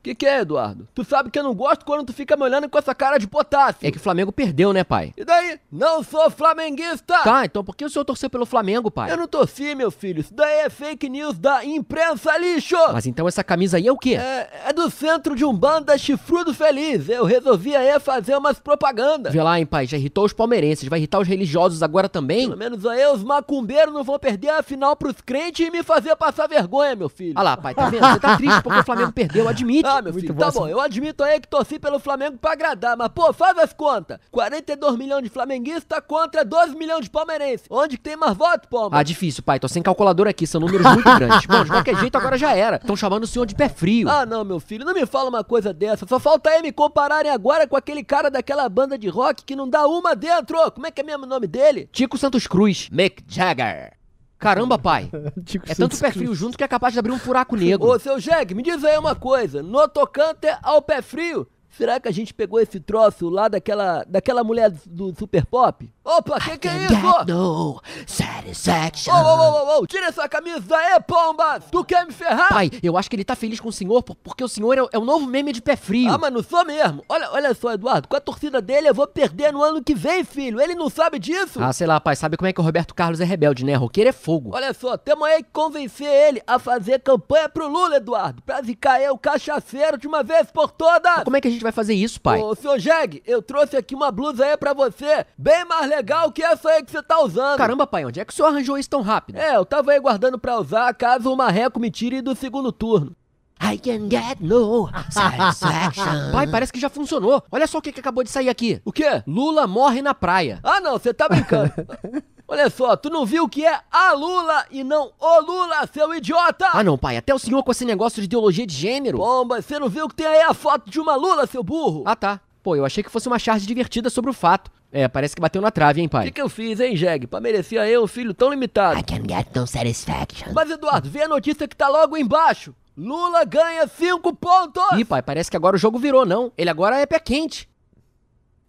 [0.03, 0.85] Que que é, Eduardo?
[0.93, 3.25] Tu sabe que eu não gosto quando tu fica me olhando com essa cara de
[3.25, 3.87] potássio.
[3.87, 5.13] É que o Flamengo perdeu, né, pai?
[5.15, 5.57] E daí?
[5.71, 7.19] Não sou flamenguista!
[7.23, 9.09] Tá, então por que o senhor torceu pelo Flamengo, pai?
[9.09, 10.19] Eu não torci, meu filho.
[10.19, 12.75] Isso daí é fake news da imprensa lixo!
[12.91, 14.15] Mas então essa camisa aí é o quê?
[14.15, 17.07] É, é do centro de Umbanda Chifrudo Feliz.
[17.07, 19.31] Eu resolvi aí fazer umas propagandas.
[19.31, 19.85] Vê lá, hein, pai.
[19.87, 20.89] Já irritou os palmeirenses.
[20.89, 22.47] Vai irritar os religiosos agora também?
[22.47, 26.13] Pelo menos aí os macumbeiros não vão perder a final pros crentes e me fazer
[26.17, 27.35] passar vergonha, meu filho.
[27.37, 28.05] Olha lá, pai, tá vendo?
[28.05, 29.92] Você tá triste porque o Flamengo perdeu, admite.
[30.01, 30.67] Meu Muito filho, tá bom.
[30.67, 34.19] Eu admito aí que torci pelo Flamengo pra agradar, mas, pô, faz as contas.
[34.31, 37.67] 42 milhões de flamenguistas contra 12 milhões de palmeirenses.
[37.69, 38.97] Onde que tem mais voto, Pomba?
[38.97, 39.59] Ah, difícil, pai.
[39.59, 41.45] Tô sem calculadora aqui, são números muito grandes.
[41.45, 42.77] Bom, de qualquer jeito, agora já era.
[42.77, 44.09] Estão chamando o senhor de pé frio.
[44.09, 46.07] Ah, não, meu filho, não me fala uma coisa dessa.
[46.07, 49.69] Só falta aí me compararem agora com aquele cara daquela banda de rock que não
[49.69, 50.71] dá uma dentro.
[50.71, 51.89] Como é que é mesmo o nome dele?
[51.91, 52.89] Tico Santos Cruz.
[52.91, 54.02] Mick Jagger.
[54.43, 55.09] Caramba, pai.
[55.45, 57.87] Tico É tanto pé frio junto que é capaz de abrir um furaco negro.
[57.87, 59.63] Ô, seu Jeg, me diz aí uma coisa.
[59.63, 64.43] No tocante ao pé frio, será que a gente pegou esse troço lá daquela, daquela
[64.43, 65.89] mulher do, do Super Pop?
[66.05, 66.95] Opa, que que é isso?
[67.27, 69.13] no satisfaction.
[69.13, 71.63] Ô, ô, ô, ô, tira essa camisa aí, pombas!
[71.71, 72.49] Tu quer me ferrar?
[72.49, 74.81] Pai, eu acho que ele tá feliz com o senhor por- porque o senhor é,
[74.83, 76.11] o- é o novo meme de pé frio.
[76.11, 77.03] Ah, mas não sou mesmo.
[77.07, 80.23] Olha, olha só, Eduardo, com a torcida dele eu vou perder no ano que vem,
[80.25, 80.59] filho.
[80.59, 81.63] Ele não sabe disso?
[81.63, 83.73] Ah, sei lá, pai, sabe como é que o Roberto Carlos é rebelde, né?
[83.75, 84.51] Roqueiro é fogo.
[84.53, 88.95] Olha só, temos aí que convencer ele a fazer campanha pro Lula, Eduardo, pra zicar
[88.95, 91.23] aí o cachaceiro de uma vez por todas.
[91.23, 92.41] Como é que a gente vai fazer isso, pai?
[92.41, 96.43] Ô, senhor Jeg, eu trouxe aqui uma blusa aí pra você, bem mais legal que
[96.43, 97.57] essa aí que você tá usando.
[97.57, 99.37] Caramba, pai, onde é que o senhor arranjou isso tão rápido?
[99.37, 103.15] É, eu tava aí guardando pra usar caso o marreco me tire do segundo turno.
[103.61, 106.31] I can get no satisfaction.
[106.33, 107.41] pai, parece que já funcionou.
[107.49, 108.81] Olha só o que, que acabou de sair aqui.
[108.83, 109.23] O quê?
[109.25, 110.59] Lula morre na praia.
[110.63, 111.71] Ah, não, você tá brincando.
[112.45, 116.67] Olha só, tu não viu que é a Lula e não o Lula, seu idiota?
[116.73, 119.17] Ah, não, pai, até o senhor com esse negócio de ideologia de gênero.
[119.17, 122.03] Bomba, você não viu que tem aí a foto de uma Lula, seu burro?
[122.05, 122.41] Ah, tá.
[122.61, 124.69] Pô, eu achei que fosse uma charge divertida sobre o fato.
[124.95, 126.25] É, parece que bateu na trave, hein, O pai?
[126.25, 127.25] que, que eu fiz, hein, Jeg?
[127.25, 128.99] Pra merecer aí um filho tão limitado.
[128.99, 130.53] I can get no satisfaction.
[130.53, 132.75] Mas, Eduardo, vê a notícia que tá logo embaixo.
[132.95, 134.83] Lula ganha 5 pontos!
[134.95, 136.51] Ih, pai, parece que agora o jogo virou, não.
[136.55, 137.67] Ele agora é pé quente.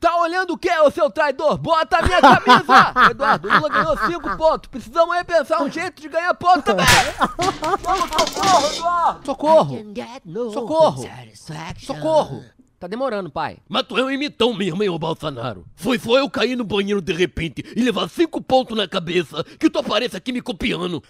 [0.00, 1.58] Tá olhando o quê, ô seu traidor?
[1.58, 2.92] Bota a minha camisa!
[3.10, 4.68] Eduardo, o Lula ganhou 5 pontos.
[4.70, 6.84] Precisamos aí pensar um jeito de ganhar ponto também.
[7.82, 9.26] Vamos, socorro, Eduardo!
[9.26, 11.08] Socorro!
[11.34, 11.80] Socorro!
[11.80, 12.44] Socorro!
[12.84, 13.56] Tá demorando, pai.
[13.66, 15.64] Mas tu é um imitão mesmo, hein, ô Bolsonaro?
[15.74, 19.70] Foi só eu cair no banheiro de repente e levar cinco pontos na cabeça que
[19.70, 21.02] tu aparece aqui me copiando.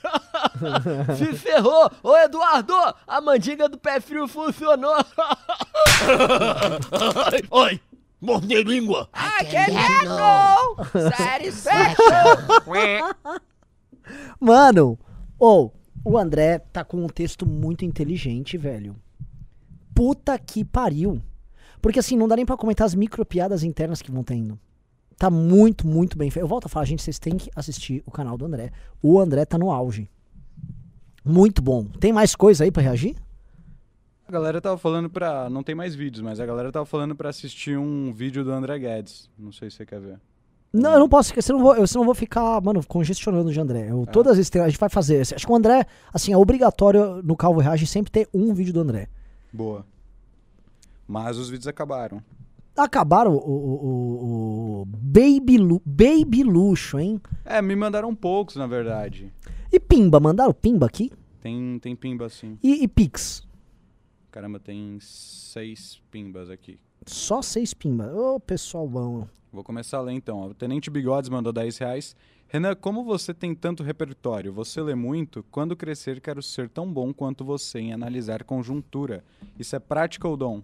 [1.19, 1.91] Se ferrou!
[2.01, 2.73] Ô, Eduardo,
[3.09, 4.95] a mandiga do pé frio funcionou.
[7.51, 7.81] Oi,
[8.21, 9.09] mordei língua.
[9.13, 9.67] I can
[10.05, 10.77] no
[11.11, 13.11] satisfaction!
[14.39, 14.97] Mano,
[15.37, 18.95] ou o André tá com um texto muito inteligente, velho.
[19.93, 21.21] Puta que pariu.
[21.85, 24.59] Porque assim, não dá nem pra comentar as micro piadas internas que vão tendo.
[25.18, 26.42] Tá muito, muito bem feito.
[26.42, 28.73] Eu volto a falar, gente, vocês têm que assistir o canal do André.
[29.03, 30.09] O André tá no auge.
[31.23, 31.85] Muito bom.
[31.85, 33.14] Tem mais coisa aí pra reagir?
[34.27, 35.51] A galera tava falando pra.
[35.51, 38.79] Não tem mais vídeos, mas a galera tava falando pra assistir um vídeo do André
[38.79, 39.29] Guedes.
[39.38, 40.18] Não sei se você quer ver.
[40.73, 43.90] Não, eu não posso, eu, vou, eu eu vou ficar, mano, congestionando de André.
[43.90, 45.20] Eu, Todas as estrelas a gente vai fazer.
[45.20, 48.81] Acho que o André, assim, é obrigatório no Calvo Reage sempre ter um vídeo do
[48.81, 49.07] André.
[49.53, 49.85] Boa.
[51.07, 52.23] Mas os vídeos acabaram.
[52.77, 57.21] Acabaram o, o, o- Baby, Lu- Baby Luxo, hein?
[57.45, 59.33] É, me mandaram poucos, na verdade.
[59.73, 61.12] E Pimba, mandaram Pimba aqui?
[61.40, 62.59] Tem, tem pimba sim.
[62.62, 63.47] E, e Pix?
[64.31, 66.81] Caramba, tem seis pimbas aqui.
[67.07, 68.11] Só seis Pimba.
[68.14, 69.27] Ô, pessoal bom.
[69.53, 70.43] Vou começar a ler então.
[70.47, 72.17] O Tenente Bigodes mandou 10 reais.
[72.55, 74.53] Renan, como você tem tanto repertório?
[74.53, 75.45] Você lê muito?
[75.51, 79.25] Quando crescer, quero ser tão bom quanto você em analisar conjuntura.
[79.59, 80.62] Isso é prática ou dom?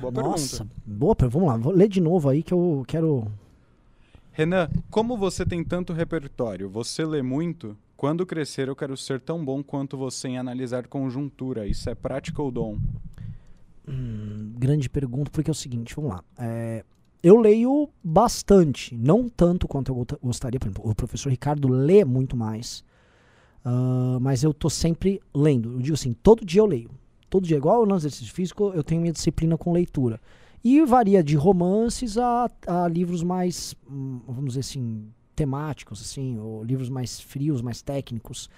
[0.00, 0.80] Boa Nossa, pergunta.
[0.86, 1.38] boa pergunta.
[1.38, 3.30] Vamos lá, vou ler de novo aí que eu quero...
[4.32, 6.70] Renan, como você tem tanto repertório?
[6.70, 7.76] Você lê muito?
[7.98, 11.66] Quando crescer, eu quero ser tão bom quanto você em analisar conjuntura.
[11.66, 12.78] Isso é prática ou dom?
[13.86, 16.24] Hum, grande pergunta, porque é o seguinte, vamos lá.
[16.38, 16.82] É,
[17.24, 20.60] eu leio bastante, não tanto quanto eu gostaria.
[20.60, 22.84] Por exemplo, o professor Ricardo lê muito mais.
[23.64, 25.72] Ah, mas eu tô sempre lendo.
[25.72, 26.90] Eu digo assim, todo dia eu leio.
[27.30, 30.20] Todo dia, igual no exercício físico, eu tenho minha disciplina com leitura.
[30.62, 36.90] E varia de romances a, a livros mais, vamos dizer assim, temáticos, assim, ou livros
[36.90, 38.50] mais frios, mais técnicos.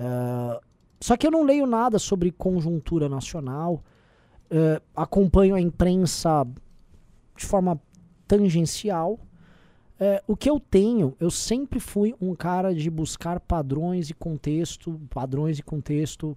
[0.00, 0.58] Ah,
[0.98, 3.84] só que eu não leio nada sobre conjuntura nacional.
[4.50, 6.46] Eh, acompanho a imprensa
[7.36, 7.78] de forma
[8.26, 9.18] tangencial.
[10.00, 15.00] Eh, o que eu tenho, eu sempre fui um cara de buscar padrões e contexto,
[15.10, 16.36] padrões e contexto,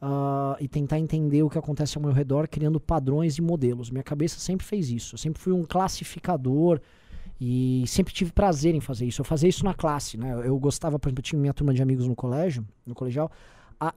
[0.00, 3.90] ah, e tentar entender o que acontece ao meu redor, criando padrões e modelos.
[3.90, 5.14] Minha cabeça sempre fez isso.
[5.14, 6.80] Eu sempre fui um classificador
[7.40, 9.20] e sempre tive prazer em fazer isso.
[9.20, 10.40] Eu fazia isso na classe, né?
[10.44, 13.30] Eu gostava, por exemplo, eu tinha minha turma de amigos no colégio, no colegial.
[13.80, 13.94] A,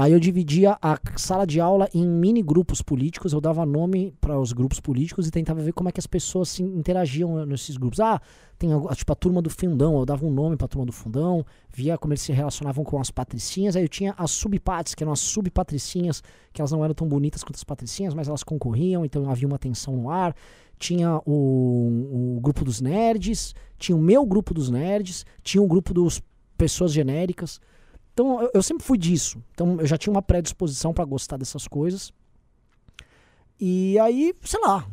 [0.00, 4.38] Aí eu dividia a sala de aula em mini grupos políticos, eu dava nome para
[4.38, 7.98] os grupos políticos e tentava ver como é que as pessoas se interagiam nesses grupos.
[7.98, 8.22] Ah,
[8.56, 10.92] tem a- tipo a turma do fundão, eu dava um nome para a turma do
[10.92, 13.74] fundão, via como eles se relacionavam com as patricinhas.
[13.74, 17.42] Aí eu tinha as subpates, que eram as subpatricinhas, que elas não eram tão bonitas
[17.42, 20.32] quanto as patricinhas, mas elas concorriam, então havia uma tensão no ar.
[20.78, 25.92] Tinha o, o grupo dos nerds, tinha o meu grupo dos nerds, tinha o grupo
[25.92, 26.22] dos
[26.56, 27.60] pessoas genéricas.
[28.18, 29.40] Então eu, eu sempre fui disso.
[29.52, 32.12] Então eu já tinha uma predisposição para gostar dessas coisas.
[33.60, 34.84] E aí, sei lá,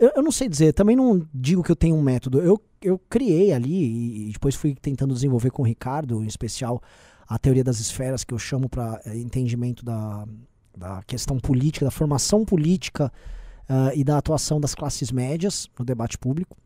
[0.00, 2.40] eu, eu não sei dizer, também não digo que eu tenho um método.
[2.40, 6.82] Eu, eu criei ali e depois fui tentando desenvolver com o Ricardo, em especial,
[7.28, 10.26] a teoria das esferas, que eu chamo para entendimento da,
[10.76, 13.12] da questão política, da formação política
[13.68, 16.56] ah, e da atuação das classes médias no debate público.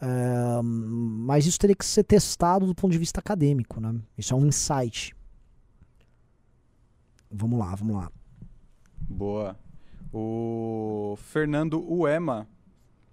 [0.00, 3.94] Ah, mas isso teria que ser testado do ponto de vista acadêmico, né?
[4.16, 5.12] Isso é um insight.
[7.30, 8.10] Vamos lá, vamos lá.
[9.08, 9.56] Boa.
[10.12, 12.46] O Fernando Uema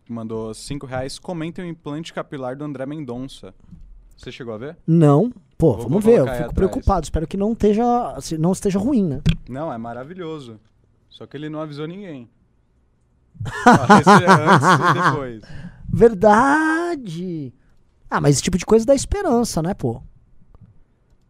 [0.09, 1.19] mandou 5 reais.
[1.19, 3.53] Comenta o implante capilar do André Mendonça.
[4.15, 4.77] Você chegou a ver?
[4.87, 6.19] Não, pô, Vou vamos ver.
[6.19, 7.03] Eu fico preocupado.
[7.03, 7.83] Espero que não esteja,
[8.39, 9.21] não esteja ruim, né?
[9.47, 10.59] Não, é maravilhoso.
[11.09, 12.27] Só que ele não avisou ninguém.
[13.45, 15.43] Antes e depois.
[15.87, 17.53] Verdade.
[18.09, 20.01] Ah, mas esse tipo de coisa dá esperança, né, pô?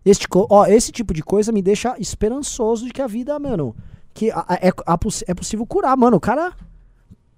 [0.10, 3.76] Este, ó, esse tipo de coisa me deixa esperançoso de que a vida, mano,
[4.14, 6.18] que a- a- é, a é possível curar, mano.
[6.18, 6.54] O cara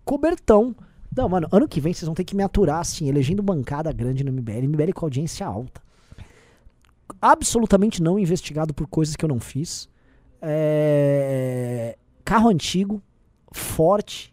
[0.06, 0.76] cobertão.
[1.16, 4.24] Não, mano, ano que vem vocês vão ter que me aturar, assim, elegendo bancada grande
[4.24, 5.82] no MBL, MBL com audiência alta.
[7.22, 9.90] Absolutamente não investigado por coisas que eu não fiz.
[10.42, 13.02] É, Carro antigo,
[13.52, 14.32] forte.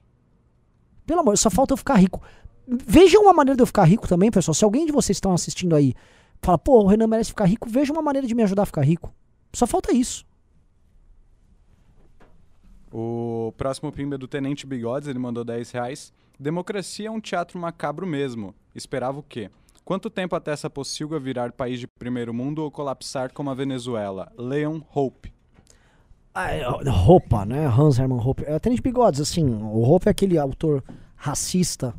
[1.06, 2.20] Pelo amor, só falta eu ficar rico.
[2.68, 4.54] Veja uma maneira de eu ficar rico também, pessoal.
[4.54, 5.94] Se alguém de vocês estão assistindo aí
[6.42, 8.82] fala, pô, o Renan merece ficar rico, veja uma maneira de me ajudar a ficar
[8.82, 9.12] rico.
[9.52, 10.24] Só falta isso.
[12.92, 16.12] O próximo pimba é do Tenente Bigodes, ele mandou 10 reais.
[16.38, 18.54] Democracia é um teatro macabro mesmo.
[18.74, 19.50] Esperava o quê?
[19.84, 24.32] Quanto tempo até essa pocilga virar país de primeiro mundo ou colapsar como a Venezuela?
[24.36, 25.32] Leon Hope.
[26.34, 27.66] Ah, é, Roupa, né?
[27.66, 28.44] Hans Hermann Hoppe.
[28.44, 31.94] É, Tenente Bigodes, assim, o Hoppe é aquele autor racista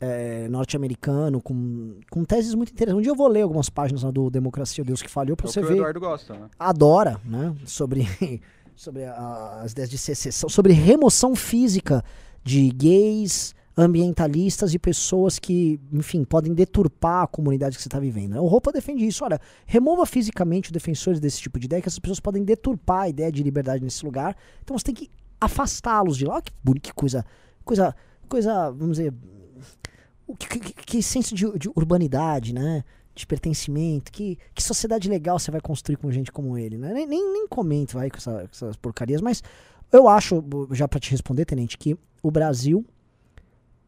[0.00, 2.98] é, norte-americano com, com teses muito interessantes.
[2.98, 5.36] Um dia eu vou ler algumas páginas lá do Democracia, o Deus que Falhou, É
[5.36, 5.74] pra o você que o ver.
[5.74, 6.48] Eduardo gosta, né?
[6.58, 7.54] adora, né?
[7.66, 8.06] Sobre,
[8.74, 12.02] sobre a- as ideias de secessão, sobre remoção física
[12.42, 18.30] de gays, ambientalistas e pessoas que, enfim, podem deturpar a comunidade que você está vivendo.
[18.32, 18.40] né?
[18.40, 19.24] O Roupa defende isso.
[19.24, 23.08] Olha, remova fisicamente os defensores desse tipo de ideia, que essas pessoas podem deturpar a
[23.08, 24.36] ideia de liberdade nesse lugar.
[24.62, 25.10] Então você tem que
[25.40, 26.34] afastá-los de lá.
[26.34, 26.42] Olha
[26.74, 27.24] que que coisa,
[27.64, 27.94] coisa,
[28.28, 29.14] coisa, vamos dizer,
[30.32, 32.84] o que, que, que senso de, de urbanidade, né?
[33.14, 36.92] De pertencimento, que, que sociedade legal você vai construir com gente como ele, né?
[36.92, 39.42] Nem, nem, nem comento vai com, essa- com essas porcarias, mas
[39.92, 42.84] eu acho, já pra te responder, Tenente, que o Brasil,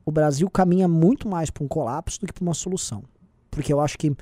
[0.05, 3.05] o Brasil caminha muito mais para um colapso do que para uma solução.
[3.51, 4.15] Porque eu acho que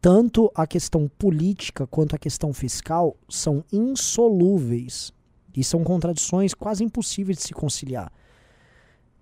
[0.00, 5.12] tanto a questão política quanto a questão fiscal são insolúveis
[5.54, 8.10] e são contradições quase impossíveis de se conciliar.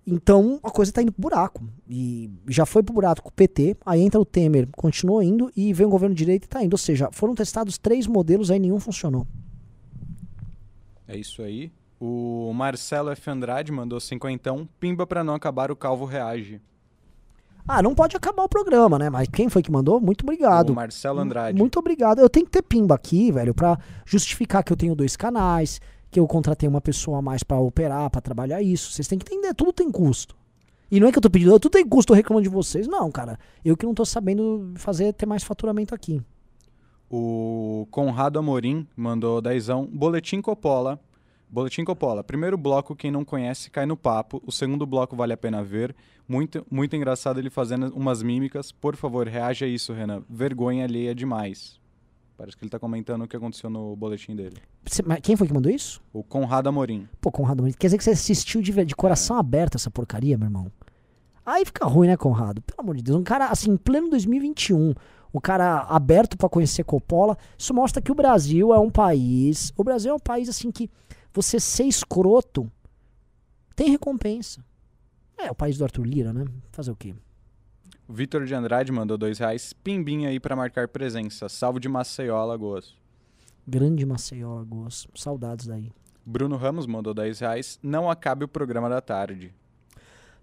[0.09, 1.63] Então a coisa tá indo pro buraco.
[1.87, 5.73] E já foi pro buraco com o PT, aí entra o Temer, continuou indo, e
[5.73, 6.73] vem o governo de direita e tá indo.
[6.73, 9.27] Ou seja, foram testados três modelos, aí nenhum funcionou.
[11.07, 11.71] É isso aí.
[11.99, 13.29] O Marcelo F.
[13.29, 14.67] Andrade mandou cinquentão.
[14.79, 16.61] Pimba pra não acabar o Calvo Reage.
[17.67, 19.09] Ah, não pode acabar o programa, né?
[19.09, 19.99] Mas quem foi que mandou?
[19.99, 20.71] Muito obrigado.
[20.71, 21.57] O Marcelo Andrade.
[21.57, 22.19] Muito obrigado.
[22.19, 25.79] Eu tenho que ter pimba aqui, velho, pra justificar que eu tenho dois canais,
[26.11, 28.91] que eu contratei uma pessoa a mais pra operar, pra trabalhar isso.
[28.91, 30.35] Vocês têm que entender, tudo tem custo.
[30.91, 32.87] E não é que eu tô pedindo, "Ah, tudo tem custo, tô reclamando de vocês.
[32.87, 33.37] Não, cara.
[33.63, 36.21] Eu que não tô sabendo fazer ter mais faturamento aqui.
[37.09, 39.85] O Conrado Amorim mandou dezão.
[39.85, 40.99] Boletim Coppola.
[41.49, 42.23] Boletim Coppola.
[42.23, 44.41] Primeiro bloco, quem não conhece, cai no papo.
[44.45, 45.95] O segundo bloco vale a pena ver.
[46.27, 48.71] Muito, muito engraçado ele fazendo umas mímicas.
[48.71, 50.23] Por favor, reaja a isso, Renan.
[50.29, 51.79] Vergonha alheia demais.
[52.39, 54.55] Parece que ele tá comentando o que aconteceu no boletim dele.
[54.85, 56.01] Você- mas quem foi que mandou isso?
[56.13, 57.05] O Conrado Amorim.
[57.19, 60.71] Pô, Conrado, quer dizer que você assistiu de, de coração aberto essa porcaria, meu irmão?
[61.45, 62.61] Aí fica ruim, né, Conrado?
[62.61, 63.19] Pelo amor de Deus.
[63.19, 64.93] Um cara, assim, em pleno 2021,
[65.33, 69.73] o cara aberto pra conhecer Coppola, isso mostra que o Brasil é um país.
[69.75, 70.89] O Brasil é um país, assim, que
[71.33, 72.71] você ser escroto
[73.75, 74.63] tem recompensa.
[75.37, 76.45] É o país do Arthur Lira, né?
[76.71, 77.13] Fazer o quê?
[78.11, 79.71] Vitor de Andrade mandou dois reais.
[79.71, 81.47] Pimbinha aí pra marcar presença.
[81.47, 82.95] Salve de Maceió, Alagoas.
[83.67, 85.07] Grande Maceió, Alagoas.
[85.13, 85.91] Saudades daí.
[86.25, 87.79] Bruno Ramos mandou 10 reais.
[87.83, 89.53] Não acabe o programa da tarde.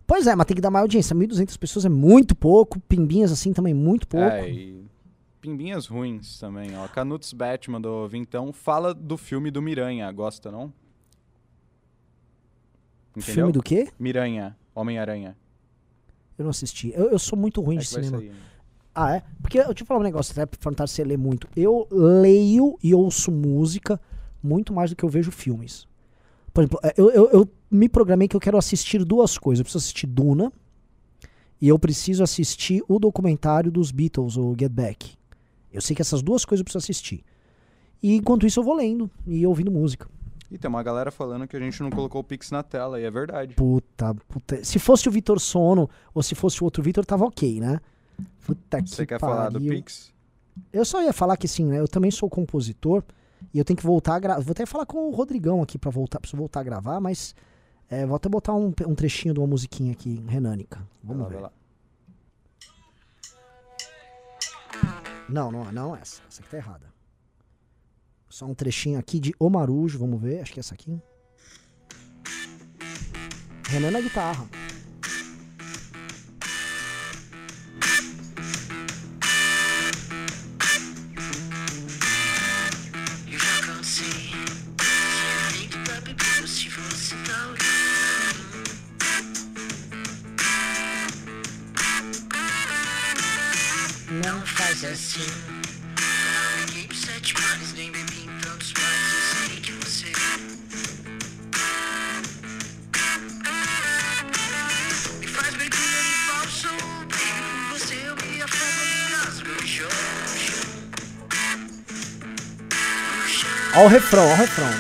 [0.07, 1.15] Pois é, mas tem que dar mais audiência.
[1.15, 2.79] 1.200 pessoas é muito pouco.
[2.81, 4.27] Pimbinhas assim também muito pouco.
[4.27, 4.85] É, e
[5.41, 6.87] pimbinhas ruins também, ó.
[6.87, 8.53] Canutos Bet mandou vintão.
[8.53, 10.73] Fala do filme do Miranha, gosta não?
[13.19, 13.89] Filme do quê?
[13.99, 15.37] Miranha, Homem-Aranha.
[16.39, 16.93] Eu não assisti.
[16.95, 18.19] Eu, eu sou muito ruim É de cinema.
[18.19, 18.37] sair, né?
[18.95, 19.23] Ah, é?
[19.43, 21.47] Porque eu te falar um negócio, até perguntar se você lê muito.
[21.55, 24.01] Eu leio e ouço música
[24.43, 25.87] muito mais do que eu vejo filmes.
[26.53, 29.61] Por exemplo, é, eu, eu, eu me programei que eu quero assistir duas coisas.
[29.61, 30.51] Eu preciso assistir Duna
[31.61, 35.15] e eu preciso assistir o documentário dos Beatles, o Get Back.
[35.71, 37.23] Eu sei que essas duas coisas eu preciso assistir.
[38.03, 40.09] E enquanto isso eu vou lendo e ouvindo música.
[40.51, 43.05] E tem uma galera falando que a gente não colocou o Pix na tela, e
[43.05, 43.55] é verdade.
[43.55, 44.65] Puta, puta.
[44.65, 47.81] Se fosse o Vitor Sono ou se fosse o outro Vitor, tava ok, né?
[48.47, 49.37] Puta que Você quer pariu.
[49.37, 50.15] falar do Pix?
[50.73, 51.81] Eu só ia falar que sim, né?
[51.81, 53.03] Eu também sou compositor
[53.53, 54.41] e eu tenho que voltar a gravar.
[54.41, 57.35] Vou até falar com o Rodrigão aqui pra voltar, preciso voltar a gravar, mas
[57.91, 60.81] é, vou até botar um, um trechinho de uma musiquinha aqui, renânica.
[61.03, 61.41] Vamos lá, ver.
[61.41, 61.53] lá.
[65.29, 66.23] Não, não, não essa.
[66.29, 66.96] Essa aqui tá errada.
[68.29, 70.41] Só um trechinho aqui de O Marujo, vamos ver.
[70.41, 71.01] Acho que é essa aqui.
[73.69, 74.47] Renan na guitarra.
[74.53, 74.67] Tá.
[94.25, 95.66] Não faz assim.
[113.77, 114.71] Ó o refrão, ó o refrão.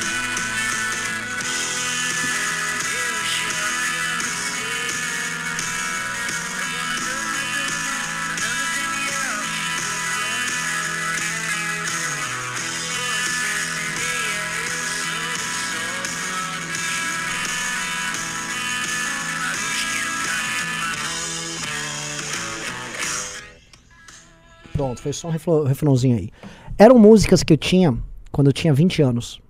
[24.73, 26.31] Pronto, foi só um refrão- refrãozinho aí.
[26.79, 27.97] Eram músicas que eu tinha
[28.37, 29.41] quando eu tinha 20 anos.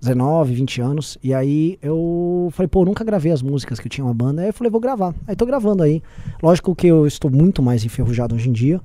[0.00, 1.16] 19, 20 anos.
[1.22, 4.42] E aí eu falei, pô, eu nunca gravei as músicas que eu tinha uma banda.
[4.42, 5.14] Aí eu falei, vou gravar.
[5.24, 6.02] Aí tô gravando aí.
[6.42, 8.80] Lógico que eu estou muito mais enferrujado hoje em dia,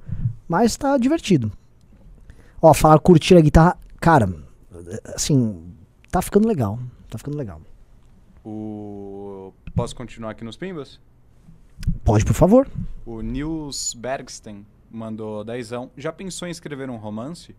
[0.48, 1.52] mas tá divertido.
[2.62, 4.32] Ó, falar curtir a guitarra, cara,
[5.16, 5.64] assim,
[6.12, 6.78] tá ficando legal.
[7.10, 7.60] Tá ficando legal.
[8.46, 9.52] O...
[9.76, 11.00] Posso continuar aqui nos Pimbas?
[12.04, 12.68] Pode, por favor.
[13.04, 15.90] O Nils Bergsten mandou dezão.
[15.98, 17.56] Já pensou em escrever um romance?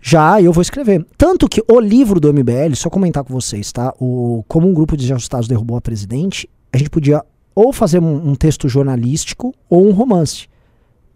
[0.00, 1.04] Já, eu vou escrever.
[1.18, 3.92] Tanto que o livro do MBL, só comentar com vocês, tá?
[4.00, 7.22] O Como um grupo de desajustados derrubou a presidente, a gente podia
[7.54, 10.48] ou fazer um, um texto jornalístico ou um romance.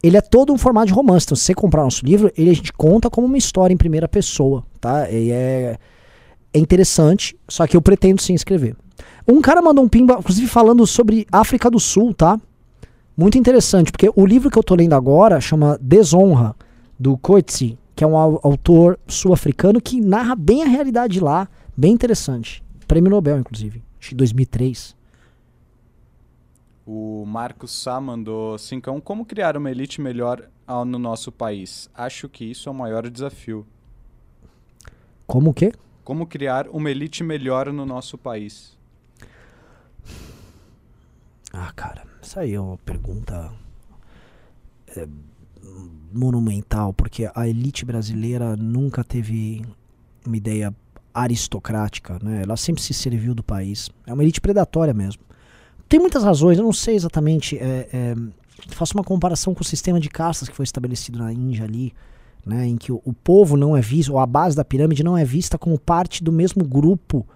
[0.03, 1.25] Ele é todo um formato de romance.
[1.25, 4.07] Então, se você comprar nosso livro, ele a gente conta como uma história em primeira
[4.07, 5.11] pessoa, tá?
[5.11, 5.79] E é,
[6.53, 8.77] é interessante, só que eu pretendo sim escrever.
[9.27, 12.39] Um cara mandou um pimba, inclusive falando sobre África do Sul, tá?
[13.17, 16.55] Muito interessante, porque o livro que eu tô lendo agora chama Desonra,
[16.99, 21.93] do Coetzee, que é um au- autor sul-africano que narra bem a realidade lá, bem
[21.93, 22.63] interessante.
[22.89, 24.97] Prêmio Nobel, inclusive, acho que 2003.
[26.87, 29.01] O Marcos Sá mandou cincão.
[29.01, 31.89] Como criar uma elite melhor ao- no nosso país?
[31.95, 33.67] Acho que isso é o maior desafio.
[35.27, 35.73] Como o quê?
[36.05, 38.77] Como criar uma elite melhor no nosso país?
[41.53, 43.51] Ah, cara, isso aí é uma pergunta
[44.89, 45.07] é,
[46.13, 49.63] monumental, porque a elite brasileira nunca teve
[50.27, 50.75] uma ideia
[51.13, 52.43] aristocrática, né?
[52.43, 53.91] Ela sempre se serviu do país.
[54.07, 55.23] É uma elite predatória mesmo.
[55.89, 57.57] Tem muitas razões, eu não sei exatamente.
[57.59, 58.15] É, é,
[58.69, 61.93] faço uma comparação com o sistema de castas que foi estabelecido na Índia ali,
[62.45, 62.67] né?
[62.67, 65.25] Em que o, o povo não é visto, ou a base da pirâmide não é
[65.25, 67.27] vista como parte do mesmo grupo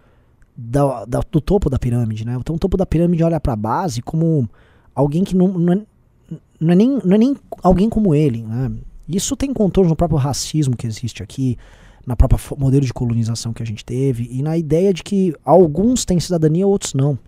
[0.57, 2.36] da- da- do topo da pirâmide, né?
[2.39, 4.49] Então o topo da pirâmide olha para a base como
[4.95, 5.82] alguém que não, não, é,
[6.61, 8.70] não, é nem, não é nem alguém como ele, né?
[9.09, 11.57] Isso tem contornos no próprio racismo que existe aqui,
[12.07, 16.05] na própria modelo de colonização que a gente teve e na ideia de que alguns
[16.05, 17.18] têm cidadania, outros não.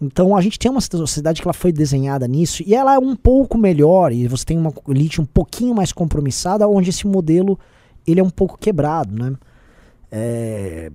[0.00, 3.16] Então a gente tem uma sociedade que ela foi desenhada nisso e ela é um
[3.16, 7.58] pouco melhor e você tem uma elite um pouquinho mais compromissada, onde esse modelo
[8.06, 9.34] ele é um pouco quebrado, né?
[10.10, 10.90] É,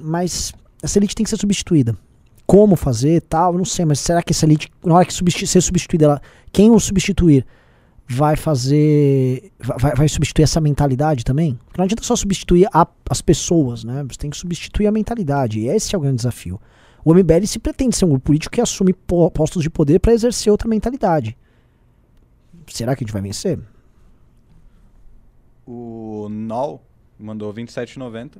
[0.00, 1.96] mas essa elite tem que ser substituída.
[2.52, 6.04] Como fazer tal, não sei, mas será que essa elite, na hora que ser substituída,
[6.04, 6.22] ela,
[6.52, 7.46] quem o substituir
[8.06, 9.50] vai fazer.
[9.58, 11.58] Vai, vai substituir essa mentalidade também?
[11.64, 14.04] Porque não adianta só substituir a- as pessoas, né?
[14.06, 15.60] Você tem que substituir a mentalidade.
[15.60, 16.60] E esse é o grande desafio.
[17.02, 20.12] O MBL se pretende ser um grupo político que assume po- postos de poder para
[20.12, 21.34] exercer outra mentalidade.
[22.66, 23.58] Será que a gente vai vencer?
[25.66, 26.82] O Nol
[27.18, 28.32] mandou 27,90.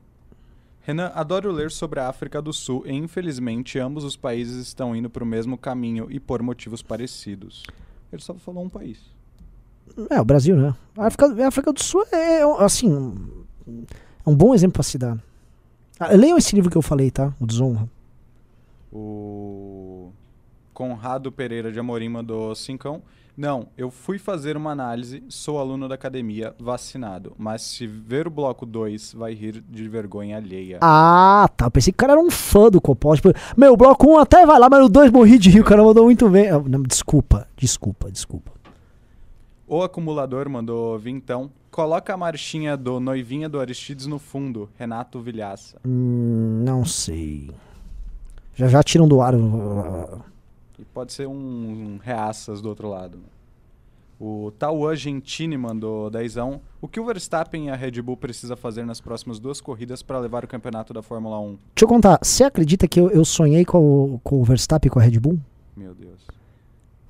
[0.85, 5.09] Renan, adoro ler sobre a África do Sul e infelizmente ambos os países estão indo
[5.09, 7.62] para o mesmo caminho e por motivos parecidos.
[8.12, 8.99] Ele só falou um país.
[10.11, 10.74] É, o Brasil, né?
[10.97, 13.45] A África, a África do Sul é, é, assim, um-
[14.26, 15.18] é um bom exemplo pra se dar.
[16.01, 17.33] Ah, leiam esse livro que eu falei, tá?
[17.41, 17.89] O Desonra.
[18.93, 20.11] O
[20.74, 23.03] Conrado Pereira de Amorim mandou cincão.
[23.37, 27.33] Não, eu fui fazer uma análise, sou aluno da academia, vacinado.
[27.39, 30.78] Mas se ver o bloco 2, vai rir de vergonha alheia.
[30.83, 31.64] Ah, tá.
[31.66, 33.14] Eu pensei que o cara era um fã do Copó.
[33.16, 35.61] Tipo, meu, o bloco 1 até vai lá, mas o 2 morri de rir.
[35.61, 36.51] O cara mandou muito bem.
[36.68, 38.53] Não, desculpa, desculpa, desculpa.
[39.66, 41.51] O acumulador mandou vintão.
[41.70, 45.78] Coloca a marchinha do Noivinha do Aristides no fundo, Renato Vilhaça.
[45.87, 47.51] Hum, não sei.
[48.55, 49.35] Já já tiram do ar.
[49.35, 50.20] uh,
[50.93, 53.18] Pode ser um, um reaças do outro lado.
[54.20, 56.61] O Tauan Gentini mandou dezão.
[56.80, 60.18] O que o Verstappen e a Red Bull precisa fazer nas próximas duas corridas para
[60.20, 61.47] levar o campeonato da Fórmula 1?
[61.49, 62.20] Deixa eu contar.
[62.22, 63.78] Você acredita que eu, eu sonhei com
[64.14, 65.41] o, com o Verstappen e com a Red Bull?
[65.76, 66.20] Meu Deus.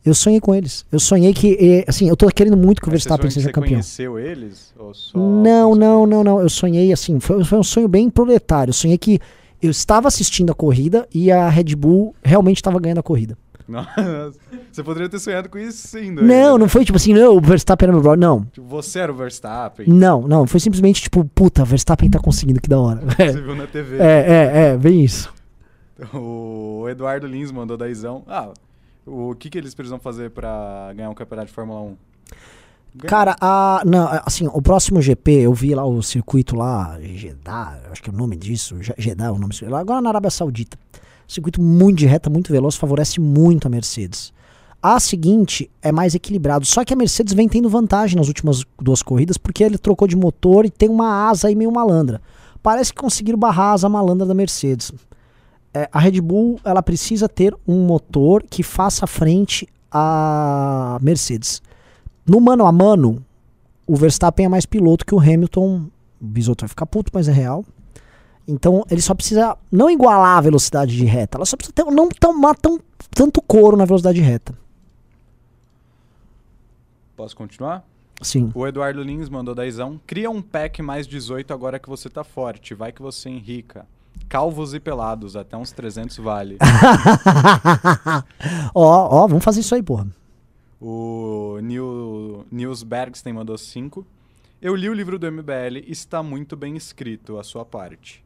[0.04, 0.86] Eu sonhei com eles.
[0.90, 1.56] Eu sonhei que.
[1.60, 3.72] eh, Assim, eu tô querendo muito que o você Verstappen seja você campeão.
[3.74, 4.74] conheceu eles?
[4.78, 5.16] Ou só...
[5.18, 6.40] Não, não, não, não.
[6.40, 7.20] Eu sonhei assim.
[7.20, 8.70] Foi, foi um sonho bem proletário.
[8.70, 9.20] Eu sonhei que
[9.60, 13.36] eu estava assistindo a corrida e a Red Bull realmente estava ganhando a corrida.
[13.72, 14.38] Nossa,
[14.70, 16.26] você poderia ter sonhado com isso sim, doido.
[16.28, 18.20] Não, não foi tipo assim, não, o Verstappen era meu brother.
[18.20, 18.44] Não.
[18.44, 19.86] Tipo, Você era o Verstappen.
[19.88, 20.46] Não, não.
[20.46, 23.00] Foi simplesmente tipo, puta, Verstappen tá conseguindo, que da hora.
[23.16, 23.96] Você viu na TV.
[23.98, 25.32] É, é, é, bem isso.
[26.12, 28.24] O Eduardo Lins mandou dezão.
[28.26, 28.50] Ah,
[29.06, 31.96] o que, que eles precisam fazer pra ganhar um campeonato de Fórmula 1?
[32.94, 33.08] Ganhar.
[33.08, 38.02] Cara, a, não, assim, o próximo GP, eu vi lá o circuito lá, Jeddah, acho
[38.02, 40.76] que é o nome disso, Je- Jeddah é o nome, agora na Arábia Saudita.
[41.32, 44.32] Circuito muito de reta, muito veloz, favorece muito a Mercedes.
[44.82, 49.00] A seguinte é mais equilibrado, só que a Mercedes vem tendo vantagem nas últimas duas
[49.00, 52.20] corridas porque ele trocou de motor e tem uma asa aí meio malandra.
[52.62, 54.92] Parece que conseguiram barrar a asa malandra da Mercedes.
[55.72, 61.62] É, a Red Bull ela precisa ter um motor que faça frente à Mercedes.
[62.26, 63.24] No mano a mano,
[63.86, 65.86] o Verstappen é mais piloto que o Hamilton.
[66.20, 67.64] O Bisotto vai ficar puto, mas é real.
[68.46, 72.08] Então ele só precisa não igualar a velocidade de reta, ela só precisa ter, não
[72.08, 72.80] tomar tão,
[73.10, 74.56] tanto couro na velocidade de reta.
[77.16, 77.84] Posso continuar?
[78.20, 78.50] Sim.
[78.54, 80.00] O Eduardo Lins mandou dezão.
[80.06, 82.74] Cria um pack mais 18 agora que você tá forte.
[82.74, 83.86] Vai que você enrica.
[84.28, 86.58] Calvos e pelados, até uns 300 vale.
[88.74, 90.06] ó, ó, vamos fazer isso aí, porra.
[90.80, 94.06] O Nil, Nils Bergsten mandou 5.
[94.60, 98.24] Eu li o livro do MBL, está muito bem escrito a sua parte.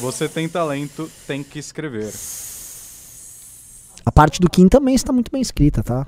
[0.00, 2.12] Você tem talento, tem que escrever.
[4.04, 6.06] A parte do Kim também está muito bem escrita, tá?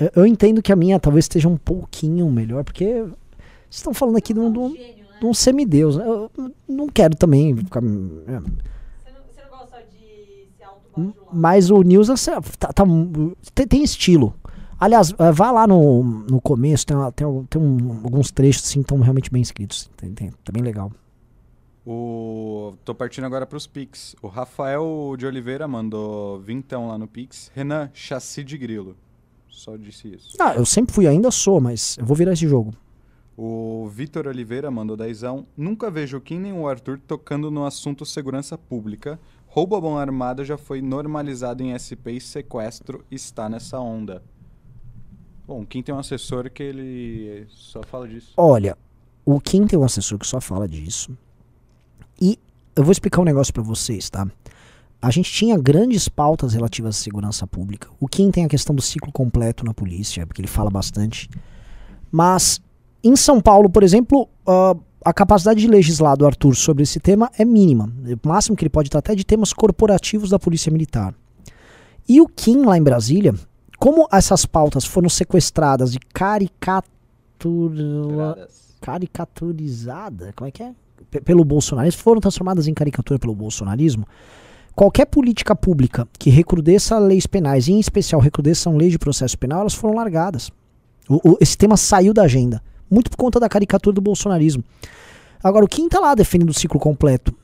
[0.00, 3.16] Eu, eu entendo que a minha talvez esteja um pouquinho melhor, porque vocês
[3.70, 5.96] estão falando aqui de um, de um, de um semideus.
[5.96, 6.04] né?
[6.06, 6.30] Eu
[6.68, 7.80] não quero também ficar.
[7.82, 8.68] é.
[11.32, 12.08] Mas o News
[12.58, 12.84] tá, tá-
[13.54, 14.34] tem, tem estilo.
[14.80, 18.84] Aliás, eh, vá lá no, no começo, tem, tem, tem um- alguns trechos assim, que
[18.84, 19.88] estão realmente bem escritos.
[19.96, 20.90] Tem, tem- tá bem legal.
[21.90, 22.74] O...
[22.84, 24.14] Tô partindo agora pros Pix.
[24.20, 27.50] O Rafael de Oliveira mandou vintão lá no Pix.
[27.54, 28.94] Renan, chassi de grilo.
[29.48, 30.36] Só disse isso.
[30.38, 32.74] Ah, eu sempre fui, ainda sou, mas eu vou virar esse jogo.
[33.34, 35.46] O Vitor Oliveira mandou dezão.
[35.56, 39.18] Nunca vejo o Kim nem o Arthur tocando no assunto segurança pública.
[39.46, 44.22] Roubo à mão armada já foi normalizado em SP e sequestro está nessa onda.
[45.46, 48.34] Bom, o Kim tem um assessor que ele só fala disso.
[48.36, 48.76] Olha,
[49.24, 51.16] o Kim tem um assessor que só fala disso.
[52.78, 54.24] Eu vou explicar um negócio pra vocês, tá?
[55.02, 57.88] A gente tinha grandes pautas relativas à segurança pública.
[57.98, 61.28] O Kim tem a questão do ciclo completo na polícia, porque ele fala bastante.
[62.08, 62.60] Mas
[63.02, 67.28] em São Paulo, por exemplo, ah, a capacidade de legislar do Arthur sobre esse tema
[67.36, 67.92] é mínima.
[68.24, 71.12] O máximo que ele pode tratar é de temas corporativos da Polícia Militar.
[72.08, 73.34] E o Kim, lá em Brasília,
[73.76, 76.86] como essas pautas foram sequestradas e caricatura...
[78.80, 80.72] caricaturizada, como é que é?
[81.24, 84.06] Pelo bolsonarismo, foram transformadas em caricatura pelo bolsonarismo.
[84.74, 89.60] Qualquer política pública que recrudesça leis penais, e em especial recrudesçam leis de processo penal,
[89.60, 90.50] elas foram largadas.
[91.08, 94.62] O- o- esse tema saiu da agenda, muito por conta da caricatura do bolsonarismo.
[95.42, 97.34] Agora, o quem tá lá defendendo o ciclo completo,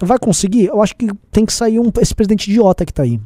[0.00, 0.66] vai conseguir?
[0.66, 3.20] Eu acho que tem que sair um, esse presidente idiota que tá aí.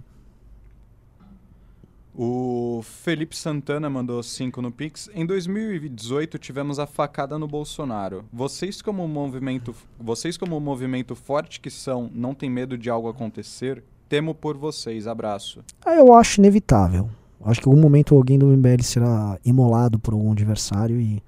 [2.16, 5.10] O Felipe Santana mandou 5 no Pix.
[5.12, 8.24] Em 2018 tivemos a facada no Bolsonaro.
[8.32, 13.82] Vocês como movimento, vocês como movimento forte que são, não tem medo de algo acontecer?
[14.08, 15.08] Temo por vocês.
[15.08, 15.64] Abraço.
[15.84, 17.10] Ah, Eu acho inevitável.
[17.44, 21.20] Acho que em algum momento alguém do MBL será imolado por um adversário e.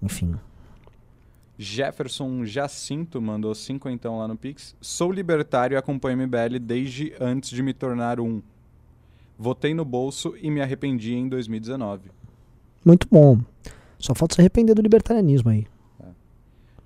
[0.00, 0.34] Enfim.
[1.58, 4.74] Jefferson Jacinto mandou cinquentão lá no Pix.
[4.80, 8.42] Sou libertário e acompanho MBL desde antes de me tornar um.
[9.38, 12.10] Votei no bolso e me arrependi em 2019.
[12.84, 13.38] Muito bom.
[13.98, 15.66] Só falta se arrepender do libertarianismo aí.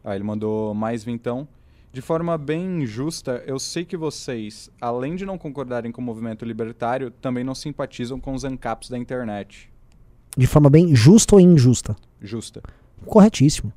[0.05, 1.46] Aí ele mandou mais vintão.
[1.92, 6.44] De forma bem justa, eu sei que vocês, além de não concordarem com o movimento
[6.44, 9.70] libertário, também não simpatizam com os ANCAPs da internet.
[10.36, 11.96] De forma bem justa ou injusta?
[12.20, 12.62] Justa.
[13.05, 13.72] Corretíssimo.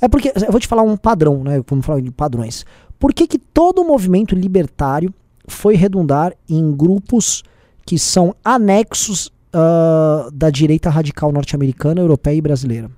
[0.00, 1.62] É porque, eu vou te falar um padrão, né?
[1.66, 2.64] Vamos falar de padrões.
[2.98, 5.12] Por que, que todo movimento libertário
[5.48, 7.42] foi redundar em grupos
[7.86, 12.90] que são anexos ah, da direita radical norte-americana, europeia e brasileira?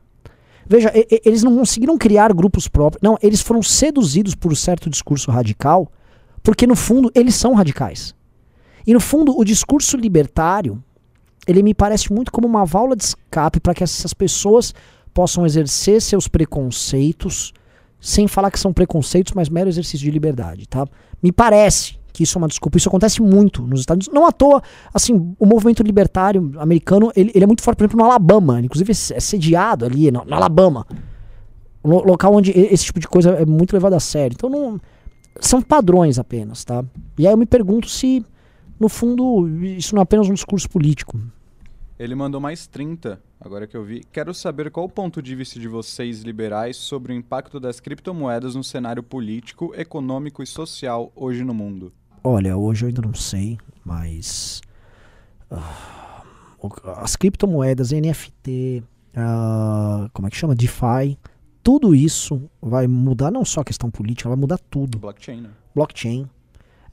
[0.68, 3.01] Veja, e- eles não conseguiram criar grupos próprios.
[3.03, 5.91] Não, eles foram seduzidos por um certo discurso radical,
[6.43, 8.14] porque no fundo eles são radicais.
[8.87, 10.82] E no fundo, o discurso libertário,
[11.47, 14.72] ele me parece muito como uma válvula de escape para que essas pessoas
[15.12, 17.53] possam exercer seus preconceitos,
[18.01, 20.87] sem falar que são preconceitos, mas mero exercício de liberdade, tá?
[21.22, 22.79] Me parece que isso é uma desculpa.
[22.79, 24.19] Isso acontece muito nos Estados Unidos.
[24.19, 24.62] Não à toa,
[24.95, 28.59] assim, o movimento libertário americano, ele, ele é muito forte, por exemplo, no Alabama.
[28.59, 30.87] Inclusive, é sediado ali, no, no Alabama.
[31.85, 34.35] Lo- local onde esse tipo de coisa é muito levado a sério.
[34.35, 34.81] Então, não,
[35.39, 36.83] são padrões apenas, tá?
[37.19, 38.25] E aí eu me pergunto se,
[38.81, 41.21] no fundo, isso não é apenas um discurso político.
[41.99, 44.03] Ele mandou mais 30, agora que eu vi.
[44.12, 48.55] Quero saber qual o ponto de vista de vocês liberais sobre o impacto das criptomoedas
[48.55, 51.93] no cenário político, econômico e social hoje no mundo.
[52.29, 54.61] Olha, hoje eu ainda não sei, mas
[56.61, 58.83] o- as criptomoedas, NFT,
[59.14, 60.53] ah, como é que chama?
[60.55, 61.16] DeFi,
[61.62, 64.99] tudo isso vai mudar não só a questão política, vai mudar tudo.
[64.99, 65.51] Blockchain, né?
[65.72, 66.29] Blockchain.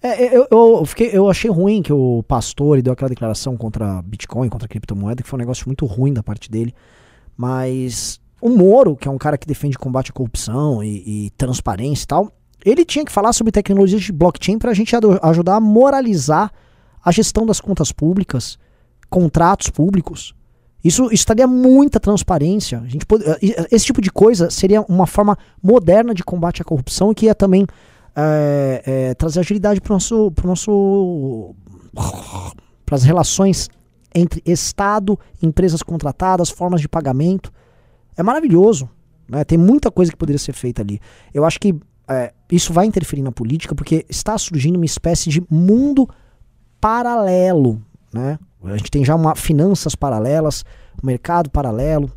[0.03, 4.03] É, é, eu, eu, fiquei, eu achei ruim que o pastor deu aquela declaração contra
[4.03, 6.75] Bitcoin, contra a criptomoeda, que foi um negócio muito ruim da parte dele.
[7.35, 12.03] Mas o Moro, que é um cara que defende combate à corrupção e, e transparência
[12.03, 12.31] e tal,
[12.65, 16.51] ele tinha que falar sobre tecnologias de blockchain para a gente ajudar a moralizar
[17.03, 18.57] a gestão das contas públicas,
[19.09, 20.33] contratos públicos.
[20.83, 22.79] Isso, daria muita transparência.
[22.79, 23.23] A gente pode,
[23.71, 27.35] esse tipo de coisa seria uma forma moderna de combate à corrupção e que ia
[27.35, 27.65] também
[28.15, 31.55] eh, eh, trazer agilidade para nosso, nosso
[32.85, 33.69] para as relações
[34.13, 37.51] entre Estado, empresas contratadas, formas de pagamento.
[38.17, 38.89] É maravilhoso.
[39.27, 39.43] né?
[39.43, 40.99] Tem muita coisa que poderia ser feita ali.
[41.33, 41.73] Eu acho que
[42.09, 46.07] é, isso vai interferir na política porque está surgindo uma espécie de mundo
[46.79, 47.81] paralelo.
[48.13, 48.37] Né?
[48.63, 50.63] A gente tem já uma finanças paralelas,
[51.01, 52.11] um mercado paralelo.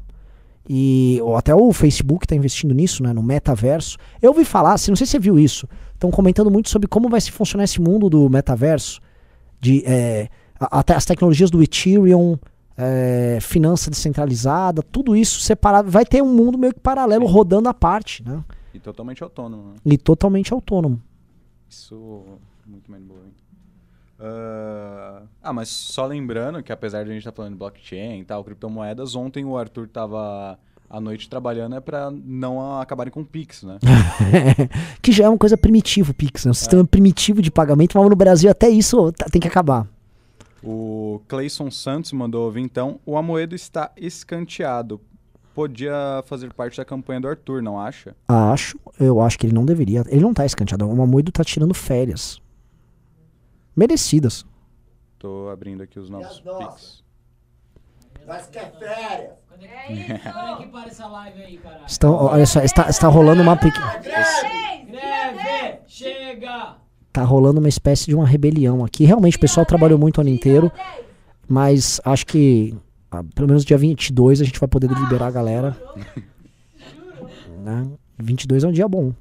[0.68, 3.96] E ou até o Facebook está investindo nisso, né, no metaverso.
[4.20, 7.08] Eu ouvi falar, assim, não sei se você viu isso, estão comentando muito sobre como
[7.08, 9.00] vai se funcionar esse mundo do metaverso,
[9.60, 10.28] de é,
[10.58, 12.36] até as tecnologias do Ethereum,
[12.76, 15.88] é, finança descentralizada, tudo isso separado.
[15.88, 18.42] Vai ter um mundo meio que paralelo rodando à parte, né?
[18.76, 19.74] E totalmente autônomo, né?
[19.84, 21.00] E totalmente autônomo.
[21.68, 22.24] Isso
[22.66, 23.32] muito mais boa, hein?
[25.42, 28.42] Ah, mas só lembrando que apesar de a gente estar falando de blockchain e tal,
[28.44, 30.58] criptomoedas, ontem o Arthur tava
[30.88, 33.78] à noite trabalhando é para não acabarem com o Pix, né?
[35.02, 36.50] que já é uma coisa primitiva, o Pix, né?
[36.50, 39.86] Um sistema primitivo de pagamento, mas no Brasil até isso tá- tem que acabar.
[40.62, 42.98] O Cleison Santos mandou vintão.
[43.04, 45.00] O Amoedo está escanteado.
[45.56, 48.14] Podia fazer parte da campanha do Arthur, não acha?
[48.28, 50.04] Acho, eu acho que ele não deveria.
[50.06, 50.86] Ele não tá escanteado.
[50.86, 52.42] O Mamoido tá tirando férias.
[53.74, 54.44] Merecidas.
[55.18, 57.02] Tô abrindo aqui os novos Pix.
[58.26, 59.32] Mas que é férias.
[59.50, 61.86] Olha que para essa live aí, caralho.
[61.86, 63.96] Estão, olha só, está, está rolando uma pequena.
[63.96, 65.78] Greve!
[65.86, 66.76] Chega!
[67.10, 69.06] Tá rolando uma espécie de uma rebelião aqui.
[69.06, 70.70] Realmente o pessoal trabalhou muito o ano inteiro.
[71.48, 72.76] Mas acho que
[73.10, 75.76] ah, pelo menos dia 22 a gente vai poder liberar a galera.
[77.62, 77.86] né?
[78.18, 79.12] 22 é um dia bom.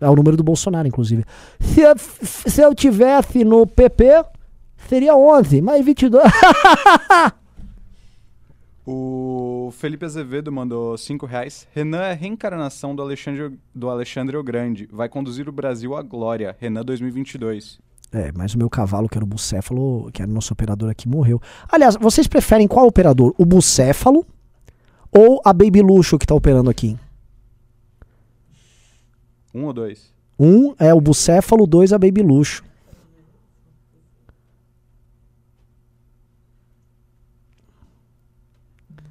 [0.00, 1.24] É o número do Bolsonaro, inclusive.
[1.60, 4.24] Se eu, se eu tivesse no PP,
[4.88, 6.24] seria 11, mas 22.
[8.86, 11.66] O Felipe Azevedo mandou 5 reais.
[11.72, 14.86] Renan é reencarnação do Alexandre, do Alexandre o Grande.
[14.92, 16.54] Vai conduzir o Brasil à glória.
[16.60, 17.80] Renan 2022.
[18.14, 21.08] É, mas o meu cavalo, que era o bucéfalo, que era o nosso operador aqui,
[21.08, 21.42] morreu.
[21.68, 23.34] Aliás, vocês preferem qual operador?
[23.36, 24.24] O bucéfalo
[25.10, 26.96] ou a Baby Luxo que tá operando aqui?
[29.52, 30.14] Um ou dois?
[30.38, 32.62] Um é o bucéfalo, dois a Baby Luxo.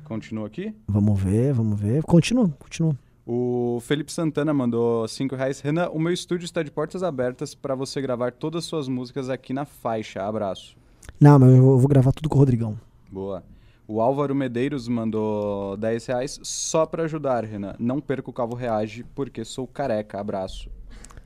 [0.06, 0.74] Continua aqui.
[0.88, 2.04] Vamos ver, vamos ver.
[2.04, 2.98] Continua, continua.
[3.26, 5.62] O Felipe Santana mandou 5 reais.
[5.62, 9.30] Renan, o meu estúdio está de portas abertas para você gravar todas as suas músicas
[9.30, 10.22] aqui na faixa.
[10.24, 10.76] Abraço.
[11.20, 12.78] Não, mas eu vou gravar tudo com o Rodrigão.
[13.10, 13.44] Boa.
[13.88, 17.76] O Álvaro Medeiros mandou 10 reais só pra ajudar, Renan.
[17.80, 20.20] Não perca o Calvo Reage, porque sou careca.
[20.20, 20.70] Abraço.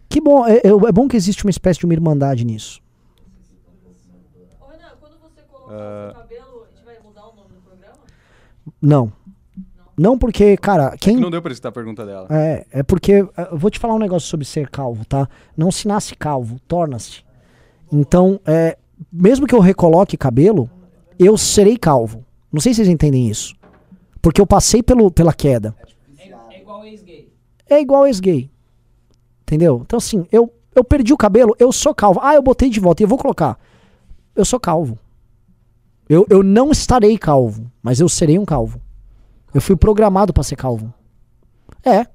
[0.10, 2.82] Que bom, é, é- é bom que existe uma espécie de uma irmandade nisso.
[5.70, 6.26] Ah,
[8.82, 9.12] Não.
[9.98, 11.18] Não porque, cara, que quem.
[11.18, 12.28] não deu pra citar a pergunta dela.
[12.30, 13.14] É, é porque.
[13.36, 15.28] é, Eu vou te falar um negócio sobre ser calvo, tá?
[15.56, 17.24] Não se nasce calvo, torna-se.
[17.91, 18.78] Então, é,
[19.12, 20.70] mesmo que eu recoloque cabelo,
[21.18, 22.24] eu serei calvo.
[22.52, 23.56] Não sei se vocês entendem isso.
[24.22, 25.76] Porque eu passei pelo, pela queda.
[26.50, 27.34] É igual ex-gay.
[27.70, 28.52] É igual ex-gay.
[29.41, 29.82] Entendeu?
[29.86, 32.20] Então, assim, eu, eu perdi o cabelo, eu sou calvo.
[32.22, 33.58] Ah, eu botei de volta e eu vou colocar.
[34.36, 35.00] Eu sou calvo.
[36.08, 38.80] Eu, eu não estarei calvo, mas eu serei um calvo.
[39.54, 40.93] Eu fui programado pra ser calvo.
[41.84, 42.06] É.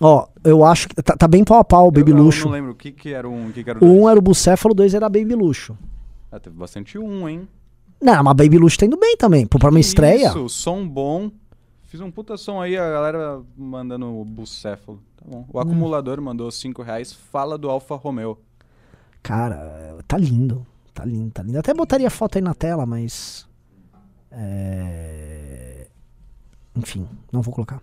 [0.00, 2.44] Ó, eu acho que tá, tá bem pau a pau o Baby eu, eu Luxo.
[2.46, 3.92] não lembro o que, que era um, o que, que era o dois.
[3.92, 5.76] um era o Bucéfalo, o dois era Baby Luxo.
[6.30, 7.48] Ah, teve bastante um, hein?
[8.00, 9.46] Não, mas Baby Luxo tá indo bem também.
[9.46, 10.28] Pô, pra uma estreia.
[10.28, 11.30] Isso, som bom.
[11.82, 14.98] Fiz um puta som aí, a galera mandando o bucéfalo.
[15.16, 15.40] Tá bom.
[15.40, 15.44] Hum.
[15.52, 17.12] O acumulador mandou 5 reais.
[17.12, 18.38] Fala do Alfa Romeo.
[19.22, 20.66] Cara, tá lindo.
[20.94, 21.58] Tá lindo, tá lindo.
[21.58, 23.46] Até botaria foto aí na tela, mas.
[24.32, 25.86] É...
[26.74, 27.82] Enfim, não vou colocar.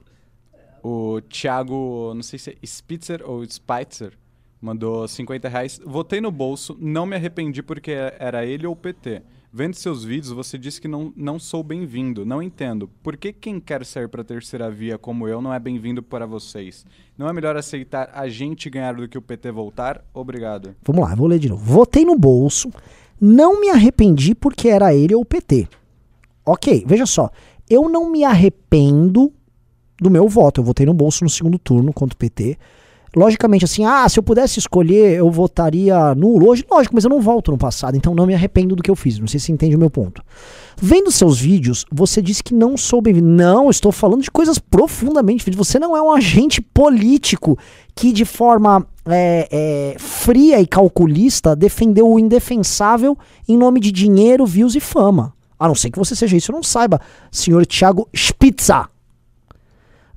[0.83, 4.13] O Thiago, não sei se é Spitzer ou Spitzer,
[4.61, 5.79] mandou 50 reais.
[5.85, 9.21] Votei no bolso, não me arrependi porque era ele ou o PT.
[9.51, 12.23] Vendo seus vídeos, você disse que não, não sou bem-vindo.
[12.23, 12.87] Não entendo.
[13.01, 16.85] Por que quem quer sair pra terceira via como eu não é bem-vindo para vocês?
[17.17, 20.05] Não é melhor aceitar a gente ganhar do que o PT voltar?
[20.13, 20.75] Obrigado.
[20.83, 21.65] Vamos lá, vou ler de novo.
[21.65, 22.71] Votei no bolso,
[23.19, 25.67] não me arrependi porque era ele ou o PT.
[26.51, 27.29] Ok, veja só.
[27.69, 29.31] Eu não me arrependo
[30.01, 30.59] do meu voto.
[30.61, 32.57] Eu votei no bolso no segundo turno contra o PT.
[33.15, 36.47] Logicamente, assim, ah, se eu pudesse escolher, eu votaria nulo.
[36.49, 38.95] Hoje, lógico, mas eu não volto no passado, então não me arrependo do que eu
[38.95, 39.17] fiz.
[39.17, 40.21] Não sei se entende o meu ponto.
[40.77, 43.27] Vendo seus vídeos, você disse que não sou bem-vindo.
[43.27, 45.67] Não, estou falando de coisas profundamente diferentes.
[45.67, 47.57] Você não é um agente político
[47.95, 54.45] que, de forma é, é, fria e calculista, defendeu o indefensável em nome de dinheiro,
[54.45, 55.33] views e fama.
[55.59, 58.87] A não ser que você seja isso, eu não saiba, senhor Thiago Spitza.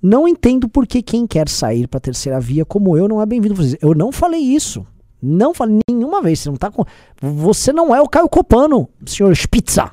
[0.01, 3.55] Não entendo por que quem quer sair para terceira via como eu não é bem-vindo.
[3.81, 4.87] Eu não falei isso.
[5.23, 6.41] Não falei nenhuma vez.
[6.41, 6.85] Você não tá com.
[7.21, 9.93] Você não é o Caio Copano, senhor Spitza.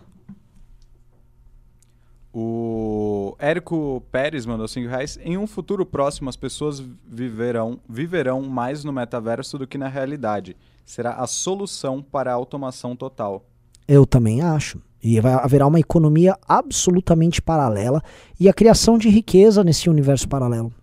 [2.33, 5.19] O Érico Pérez mandou 5 reais.
[5.23, 10.55] Em um futuro próximo, as pessoas viverão, viverão mais no metaverso do que na realidade.
[10.85, 13.45] Será a solução para a automação total.
[13.87, 14.81] Eu também acho.
[15.01, 18.01] E vai, haverá uma economia absolutamente paralela
[18.39, 20.73] e a criação de riqueza nesse universo paralelo.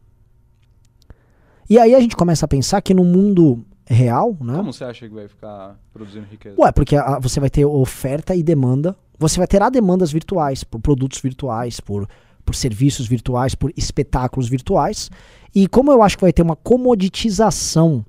[1.68, 4.56] E aí a gente começa a pensar que no mundo real, né?
[4.56, 6.56] Como você acha que vai ficar produzindo riqueza?
[6.58, 8.96] Ué, porque a- você vai ter oferta e demanda.
[9.18, 12.08] Você vai ter a demandas virtuais, por produtos virtuais, por,
[12.44, 15.10] por serviços virtuais, por espetáculos virtuais.
[15.54, 18.04] E como eu acho que vai ter uma comoditização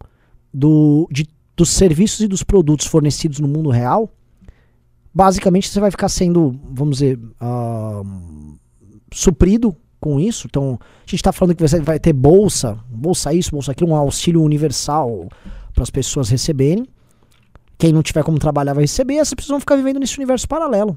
[0.54, 4.10] do, de- dos serviços e dos produtos fornecidos no mundo real,
[5.18, 8.04] basicamente você vai ficar sendo, vamos dizer, ah,
[9.12, 10.46] suprido com isso.
[10.46, 13.96] Então, a gente está falando que você vai ter bolsa, bolsa isso, bolsa aquilo, um
[13.96, 15.28] auxílio universal
[15.74, 16.86] para as pessoas receberem.
[17.80, 20.96] Quem não tiver como trabalhar vai receber, essas pessoas vão ficar vivendo nesse universo paralelo.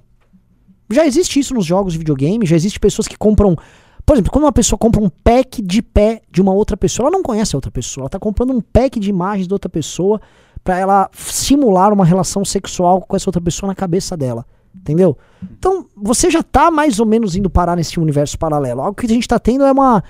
[0.91, 3.57] Já existe isso nos jogos de videogame, já existe pessoas que compram.
[4.05, 7.17] Por exemplo, quando uma pessoa compra um pack de pé de uma outra pessoa, ela
[7.17, 10.21] não conhece a outra pessoa, ela está comprando um pack de imagens de outra pessoa
[10.63, 14.47] para ela simular uma relação sexual com essa outra pessoa na cabeça dela.
[14.75, 15.19] Entendeu?
[15.43, 18.81] Então, você já tá mais ou menos indo parar nesse universo paralelo.
[18.81, 20.03] Algo que a gente tá tendo é uma.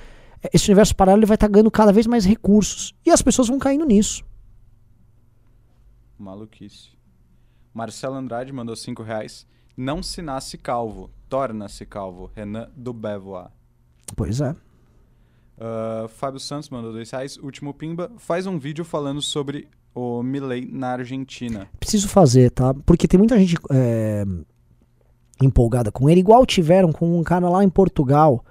[0.52, 2.94] Esse universo paralelo vai estar ganhando cada vez mais recursos.
[3.04, 4.22] E as pessoas vão caindo nisso.
[6.18, 6.90] Maluquice.
[7.72, 9.46] Marcelo Andrade mandou 5 reais.
[9.76, 12.30] Não se nasce calvo, torna-se calvo.
[12.34, 13.48] Renan do Bevois.
[14.14, 14.54] Pois é.
[15.58, 17.36] Ah, Fábio Santos mandou 2 reais.
[17.38, 18.10] Último Pimba.
[18.18, 21.68] Faz um vídeo falando sobre o Milley na Argentina.
[21.78, 22.74] Preciso fazer, tá?
[22.86, 24.24] Porque tem muita gente é,
[25.42, 28.44] empolgada com ele, igual tiveram com um cara lá em Portugal.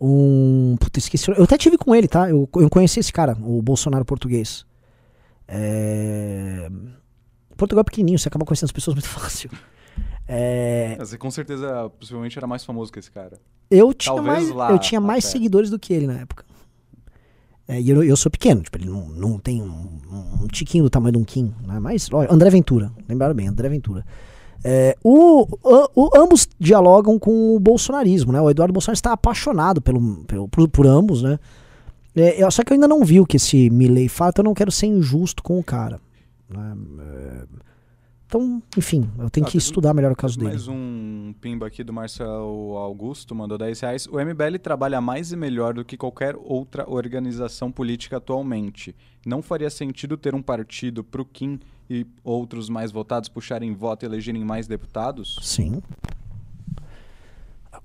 [0.00, 0.76] Um.
[0.78, 1.30] Puta, esqueci.
[1.30, 2.28] Eu até tive com ele, tá?
[2.28, 4.66] Eu, eu conheci esse cara, o Bolsonaro português.
[5.48, 6.68] É...
[7.56, 9.50] Portugal é pequenininho, você acaba conhecendo as pessoas muito fácil.
[10.28, 13.38] É, Você com certeza, possivelmente, era mais famoso que esse cara.
[13.70, 15.32] Eu tinha Talvez mais, eu tinha mais até.
[15.32, 16.44] seguidores do que ele na época.
[17.68, 19.98] É, e eu, eu sou pequeno, tipo, ele não, não tem um,
[20.42, 21.80] um tiquinho do tamanho de um Kim, né?
[21.80, 24.04] Mas, olha, André Ventura, lembraram bem, André Ventura.
[24.64, 25.46] É, o,
[25.94, 28.40] o- ambos dialogam com o bolsonarismo, né?
[28.40, 31.38] O Eduardo Bolsonaro está apaixonado pelo, pelo- por, por ambos, né?
[32.14, 34.46] É, eu- só que eu ainda não vi o que esse Milley fala, então eu
[34.48, 36.00] não quero ser injusto com o cara.
[36.48, 36.76] né?
[37.00, 37.42] É,
[38.26, 40.56] Então, enfim, eu tenho Ah, que estudar melhor o caso teve dele.
[40.56, 44.06] Mais um pimba aqui do Marcelo Augusto, mandou 10 reais.
[44.08, 48.96] O MBL trabalha mais e melhor do que qualquer outra organização política atualmente.
[49.24, 54.06] Não faria sentido ter um partido pro Kim e outros mais votados puxarem voto e
[54.06, 55.38] elegerem mais deputados?
[55.40, 55.80] Sim.
[57.72, 57.78] É,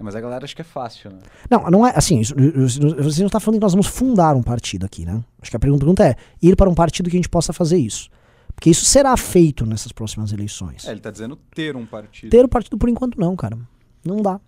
[0.00, 1.18] Mas a galera acha que é fácil, né?
[1.48, 2.22] Não, não é assim.
[2.24, 5.22] Você não está falando que nós vamos fundar um partido aqui, né?
[5.40, 8.10] Acho que a pergunta é ir para um partido que a gente possa fazer isso.
[8.60, 10.86] Porque isso será feito nessas próximas eleições.
[10.86, 12.28] É, ele tá dizendo ter um partido.
[12.28, 13.58] Ter o partido por enquanto não, cara.
[14.04, 14.38] Não dá.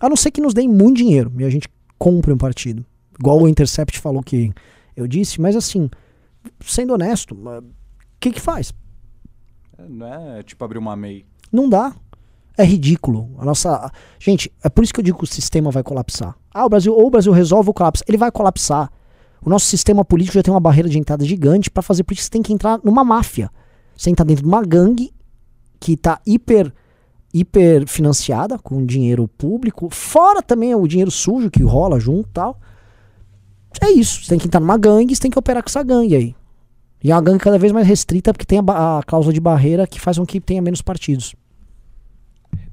[0.00, 2.82] A não ser que nos deem muito dinheiro e a gente compre um partido.
[3.20, 4.50] Igual o Intercept falou que
[4.96, 5.90] eu disse, mas assim,
[6.64, 7.62] sendo honesto, o
[8.18, 8.72] que que faz?
[9.76, 11.26] É, Não é tipo abrir uma MEI.
[11.52, 11.94] Não dá.
[12.56, 13.36] É ridículo.
[13.38, 13.92] A nossa.
[14.18, 16.34] Gente, é por isso que eu digo que o sistema vai colapsar.
[16.50, 18.02] Ah, o Brasil, ou o Brasil resolve ou colapsa.
[18.08, 18.90] Ele vai colapsar.
[19.44, 22.30] O nosso sistema político já tem uma barreira de entrada gigante para fazer, isso você
[22.30, 23.50] tem que entrar numa máfia.
[23.96, 25.12] Você tem que estar dentro de uma gangue
[25.80, 26.72] que tá hiper
[27.32, 32.58] hiper financiada com dinheiro público, fora também o dinheiro sujo que rola junto e tal.
[33.82, 36.16] É isso, você tem que entrar numa gangue, você tem que operar com essa gangue
[36.16, 36.34] aí.
[37.02, 39.86] E é uma gangue cada vez mais restrita porque tem a, a cláusula de barreira
[39.86, 41.34] que faz com que tenha menos partidos.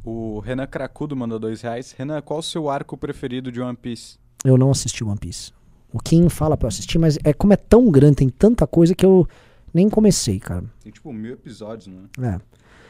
[0.04, 1.92] O Renan Cracudo mandou 2 reais.
[1.92, 4.18] Renan, qual o seu arco preferido de One Piece?
[4.44, 5.52] Eu não assisti One Piece.
[5.96, 8.94] O Kim fala pra eu assistir, mas é como é tão grande, tem tanta coisa
[8.94, 9.26] que eu
[9.74, 10.66] nem comecei, cara.
[10.84, 12.04] Tem tipo mil episódios, né?
[12.22, 12.42] É.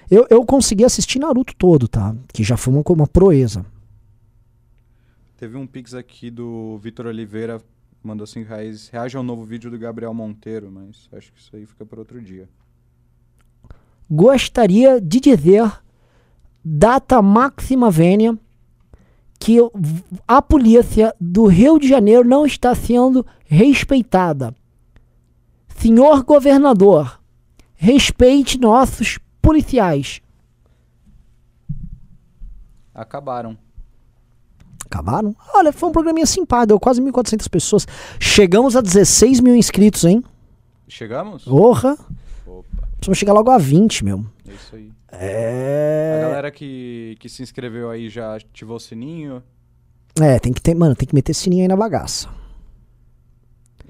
[0.09, 2.15] Eu, eu consegui assistir Naruto todo, tá?
[2.33, 3.63] Que já foi uma, uma proeza.
[5.37, 7.61] Teve um pix aqui do Vitor Oliveira,
[8.01, 8.89] mandou 5 reais.
[8.89, 12.19] Reage ao novo vídeo do Gabriel Monteiro, mas acho que isso aí fica para outro
[12.19, 12.49] dia.
[14.09, 15.71] Gostaria de dizer,
[16.63, 18.35] data máxima vênia,
[19.39, 19.57] que
[20.27, 24.55] a polícia do Rio de Janeiro não está sendo respeitada.
[25.77, 27.19] Senhor governador,
[27.75, 30.21] respeite nossos policiais.
[32.93, 33.57] Acabaram.
[34.85, 35.35] Acabaram?
[35.53, 37.87] Olha, foi um programinha simpático, deu quase 1.400 pessoas.
[38.19, 40.23] Chegamos a 16 mil inscritos, hein?
[40.87, 41.43] Chegamos?
[41.43, 41.97] Porra!
[42.95, 44.25] Precisamos chegar logo a 20, meu.
[44.47, 44.91] É isso aí.
[45.19, 46.19] É.
[46.19, 49.43] A galera que, que se inscreveu aí já ativou o sininho.
[50.21, 52.29] É, tem que ter, mano, tem que meter sininho aí na bagaça.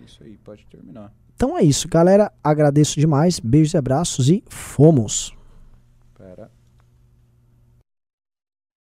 [0.06, 1.14] Isso aí, pode terminar.
[1.36, 2.32] Então é isso, galera.
[2.44, 3.40] Agradeço demais.
[3.40, 5.35] Beijos e abraços e fomos.